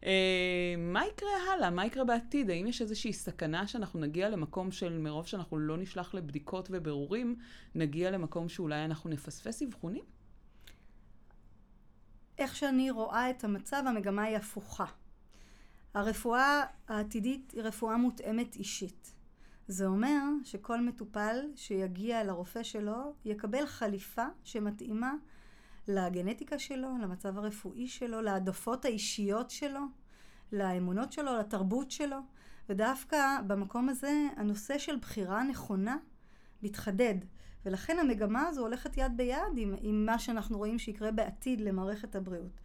אה, 0.05 0.75
מה 0.77 1.05
יקרה 1.05 1.29
הלאה? 1.53 1.69
מה 1.69 1.85
יקרה 1.85 2.03
בעתיד? 2.03 2.49
האם 2.49 2.67
יש 2.67 2.81
איזושהי 2.81 3.13
סכנה 3.13 3.67
שאנחנו 3.67 3.99
נגיע 3.99 4.29
למקום 4.29 4.71
של 4.71 4.97
מרוב 4.97 5.27
שאנחנו 5.27 5.59
לא 5.59 5.77
נשלח 5.77 6.13
לבדיקות 6.13 6.67
ובירורים, 6.71 7.35
נגיע 7.75 8.11
למקום 8.11 8.49
שאולי 8.49 8.85
אנחנו 8.85 9.09
נפספס 9.09 9.61
אבחונים? 9.61 10.03
איך 12.37 12.55
שאני 12.55 12.91
רואה 12.91 13.29
את 13.29 13.43
המצב, 13.43 13.83
המגמה 13.87 14.23
היא 14.23 14.37
הפוכה. 14.37 14.85
הרפואה 15.93 16.63
העתידית 16.87 17.51
היא 17.51 17.61
רפואה 17.61 17.97
מותאמת 17.97 18.55
אישית. 18.55 19.13
זה 19.67 19.85
אומר 19.85 20.21
שכל 20.43 20.81
מטופל 20.81 21.45
שיגיע 21.55 22.23
לרופא 22.23 22.63
שלו 22.63 23.13
יקבל 23.25 23.65
חליפה 23.65 24.25
שמתאימה 24.43 25.13
לגנטיקה 25.87 26.59
שלו, 26.59 26.87
למצב 27.01 27.37
הרפואי 27.37 27.87
שלו, 27.87 28.21
להעדפות 28.21 28.85
האישיות 28.85 29.49
שלו, 29.49 29.79
לאמונות 30.51 31.11
שלו, 31.11 31.37
לתרבות 31.37 31.91
שלו, 31.91 32.17
ודווקא 32.69 33.41
במקום 33.47 33.89
הזה 33.89 34.27
הנושא 34.37 34.77
של 34.77 34.95
בחירה 34.95 35.43
נכונה 35.43 35.97
מתחדד. 36.63 37.15
ולכן 37.65 37.99
המגמה 37.99 38.47
הזו 38.47 38.61
הולכת 38.61 38.97
יד 38.97 39.17
ביד 39.17 39.57
עם, 39.57 39.75
עם 39.81 40.05
מה 40.05 40.19
שאנחנו 40.19 40.57
רואים 40.57 40.79
שיקרה 40.79 41.11
בעתיד 41.11 41.61
למערכת 41.61 42.15
הבריאות. 42.15 42.61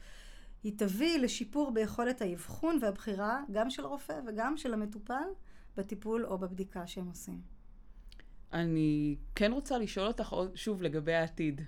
היא 0.65 0.73
תביא 0.79 1.19
לשיפור 1.19 1.71
ביכולת 1.71 2.23
האבחון 2.23 2.79
והבחירה 2.83 3.41
גם 3.53 3.71
של 3.71 3.85
הרופא 3.85 4.21
וגם 4.27 4.57
של 4.57 4.75
המטופל 4.75 5.29
בטיפול 5.77 6.27
או 6.27 6.39
בבדיקה 6.39 6.87
שהם 6.87 7.07
עושים. 7.07 7.41
אני 8.53 9.17
כן 9.35 9.53
רוצה 9.53 9.79
לשאול 9.79 10.07
אותך 10.07 10.37
שוב 10.55 10.83
לגבי 10.83 11.15
העתיד. 11.15 11.61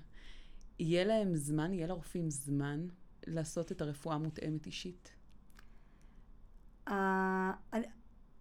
יהיה 0.78 1.04
להם 1.04 1.36
זמן, 1.36 1.72
יהיה 1.72 1.86
לרופאים 1.86 2.30
זמן 2.30 2.86
לעשות 3.26 3.72
את 3.72 3.80
הרפואה 3.80 4.14
המותאמת 4.14 4.66
אישית? 4.66 5.12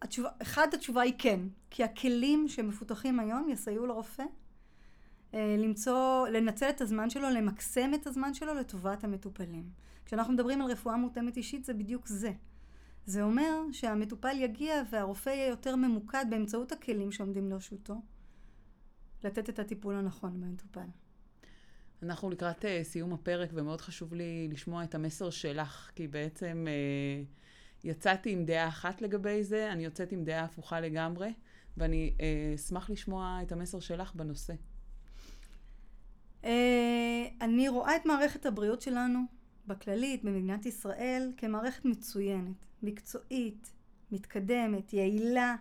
התשובה, 0.02 0.30
אחד, 0.42 0.68
התשובה 0.74 1.02
היא 1.02 1.14
כן, 1.18 1.40
כי 1.70 1.84
הכלים 1.84 2.48
שמפותחים 2.48 3.20
היום 3.20 3.50
יסייעו 3.50 3.86
לרופא 3.86 4.24
אה, 5.34 5.56
למצוא, 5.58 6.28
לנצל 6.28 6.70
את 6.70 6.82
הזמן 6.82 7.10
שלו, 7.10 7.30
למקסם 7.30 7.94
את 7.94 8.08
הזמן 8.08 8.34
שלו 8.34 8.54
לטובת 8.54 9.04
המטופלים. 9.04 9.70
כשאנחנו 10.06 10.34
מדברים 10.34 10.62
על 10.62 10.72
רפואה 10.72 10.98
מותאמת 10.98 11.38
אישית 11.38 11.66
זה 11.66 11.74
בדיוק 11.74 12.08
זה. 12.08 12.32
זה 13.06 13.24
אומר 13.24 13.62
שהמטופל 13.72 14.36
יגיע 14.40 14.84
והרופא 14.90 15.30
יהיה 15.30 15.48
יותר 15.48 15.76
ממוקד 15.76 16.26
באמצעות 16.30 16.72
הכלים 16.72 17.12
שעומדים 17.12 17.50
לרשותו 17.50 18.02
לתת 19.24 19.50
את 19.50 19.60
הטיפול 19.60 19.96
הנכון 19.96 20.42
במטופל. 20.42 20.88
אנחנו 22.04 22.30
לקראת 22.30 22.66
uh, 22.66 22.68
סיום 22.84 23.14
הפרק, 23.14 23.50
ומאוד 23.54 23.82
חשוב 23.82 24.14
לי 24.14 24.48
לשמוע 24.52 24.84
את 24.84 24.96
המסר 24.96 25.30
שלך, 25.30 25.92
כי 25.96 26.08
בעצם 26.08 26.66
uh, 26.68 27.88
יצאתי 27.88 28.32
עם 28.32 28.46
דעה 28.46 28.68
אחת 28.68 29.02
לגבי 29.02 29.44
זה, 29.44 29.72
אני 29.72 29.86
יוצאת 29.86 30.12
עם 30.12 30.24
דעה 30.24 30.44
הפוכה 30.44 30.80
לגמרי, 30.80 31.34
ואני 31.78 32.14
uh, 32.18 32.22
אשמח 32.56 32.90
לשמוע 32.90 33.40
את 33.42 33.52
המסר 33.52 33.80
שלך 33.80 34.16
בנושא. 34.16 34.54
Uh, 36.44 36.48
אני 37.42 37.70
רואה 37.70 37.96
את 37.96 38.06
מערכת 38.06 38.46
הבריאות 38.46 38.82
שלנו, 38.82 39.20
בכללית, 39.68 40.24
במדינת 40.24 40.66
ישראל, 40.66 41.32
כמערכת 41.38 41.86
מצוינת, 41.86 42.66
מקצועית, 42.84 43.74
מתקדמת, 44.12 44.94
יעילה. 44.94 45.56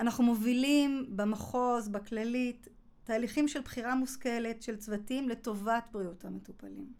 אנחנו 0.00 0.24
מובילים 0.24 1.06
במחוז, 1.16 1.88
בכללית, 1.88 2.68
תהליכים 3.06 3.48
של 3.48 3.60
בחירה 3.60 3.94
מושכלת 3.94 4.62
של 4.62 4.76
צוותים 4.76 5.28
לטובת 5.28 5.88
בריאות 5.92 6.24
המטופלים. 6.24 6.92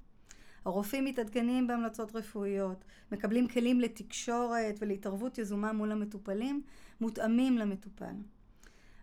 הרופאים 0.64 1.05
מתעדכנים 1.05 1.66
בהמלצות 1.66 2.16
רפואיות, 2.16 2.85
מקבלים 3.12 3.49
כלים 3.49 3.81
לתקשורת 3.81 4.79
ולהתערבות 4.81 5.38
יזומה 5.38 5.73
מול 5.73 5.92
המטופלים, 5.92 6.62
מותאמים 7.01 7.59
למטופל. 7.59 8.14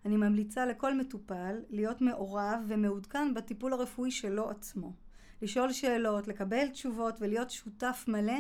אני 0.05 0.17
ממליצה 0.17 0.65
לכל 0.65 0.97
מטופל 0.97 1.55
להיות 1.69 2.01
מעורב 2.01 2.59
ומעודכן 2.67 3.33
בטיפול 3.33 3.73
הרפואי 3.73 4.11
שלו 4.11 4.49
עצמו. 4.49 4.93
לשאול 5.41 5.73
שאלות, 5.73 6.27
לקבל 6.27 6.67
תשובות 6.67 7.15
ולהיות 7.19 7.51
שותף 7.51 8.05
מלא 8.07 8.39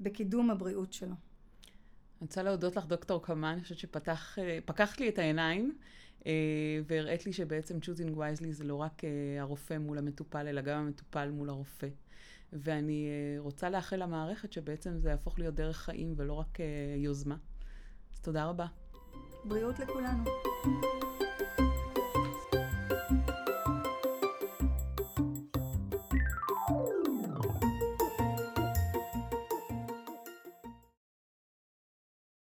בקידום 0.00 0.50
הבריאות 0.50 0.92
שלו. 0.92 1.08
אני 1.08 1.16
רוצה 2.20 2.42
להודות 2.42 2.76
לך, 2.76 2.86
דוקטור 2.86 3.22
קמן, 3.22 3.48
אני 3.48 3.62
חושבת 3.62 3.78
שפקחת 3.78 5.00
לי 5.00 5.08
את 5.08 5.18
העיניים. 5.18 5.78
אה, 6.26 6.32
והראית 6.86 7.26
לי 7.26 7.32
שבעצם 7.32 7.78
choosing 7.78 8.16
wisely 8.16 8.50
זה 8.50 8.64
לא 8.64 8.74
רק 8.74 9.04
אה, 9.04 9.10
הרופא 9.40 9.78
מול 9.78 9.98
המטופל, 9.98 10.46
אלא 10.48 10.60
גם 10.60 10.78
המטופל 10.78 11.30
מול 11.30 11.48
הרופא. 11.48 11.88
ואני 12.52 13.08
אה, 13.08 13.40
רוצה 13.40 13.70
לאחל 13.70 13.96
למערכת 13.96 14.52
שבעצם 14.52 14.98
זה 14.98 15.10
יהפוך 15.10 15.38
להיות 15.38 15.54
דרך 15.54 15.76
חיים 15.76 16.14
ולא 16.16 16.32
רק 16.32 16.58
יוזמה. 16.96 17.36
אז 18.14 18.20
תודה 18.20 18.44
רבה. 18.44 18.66
בריאות 19.44 19.78
לכולנו. 19.78 20.24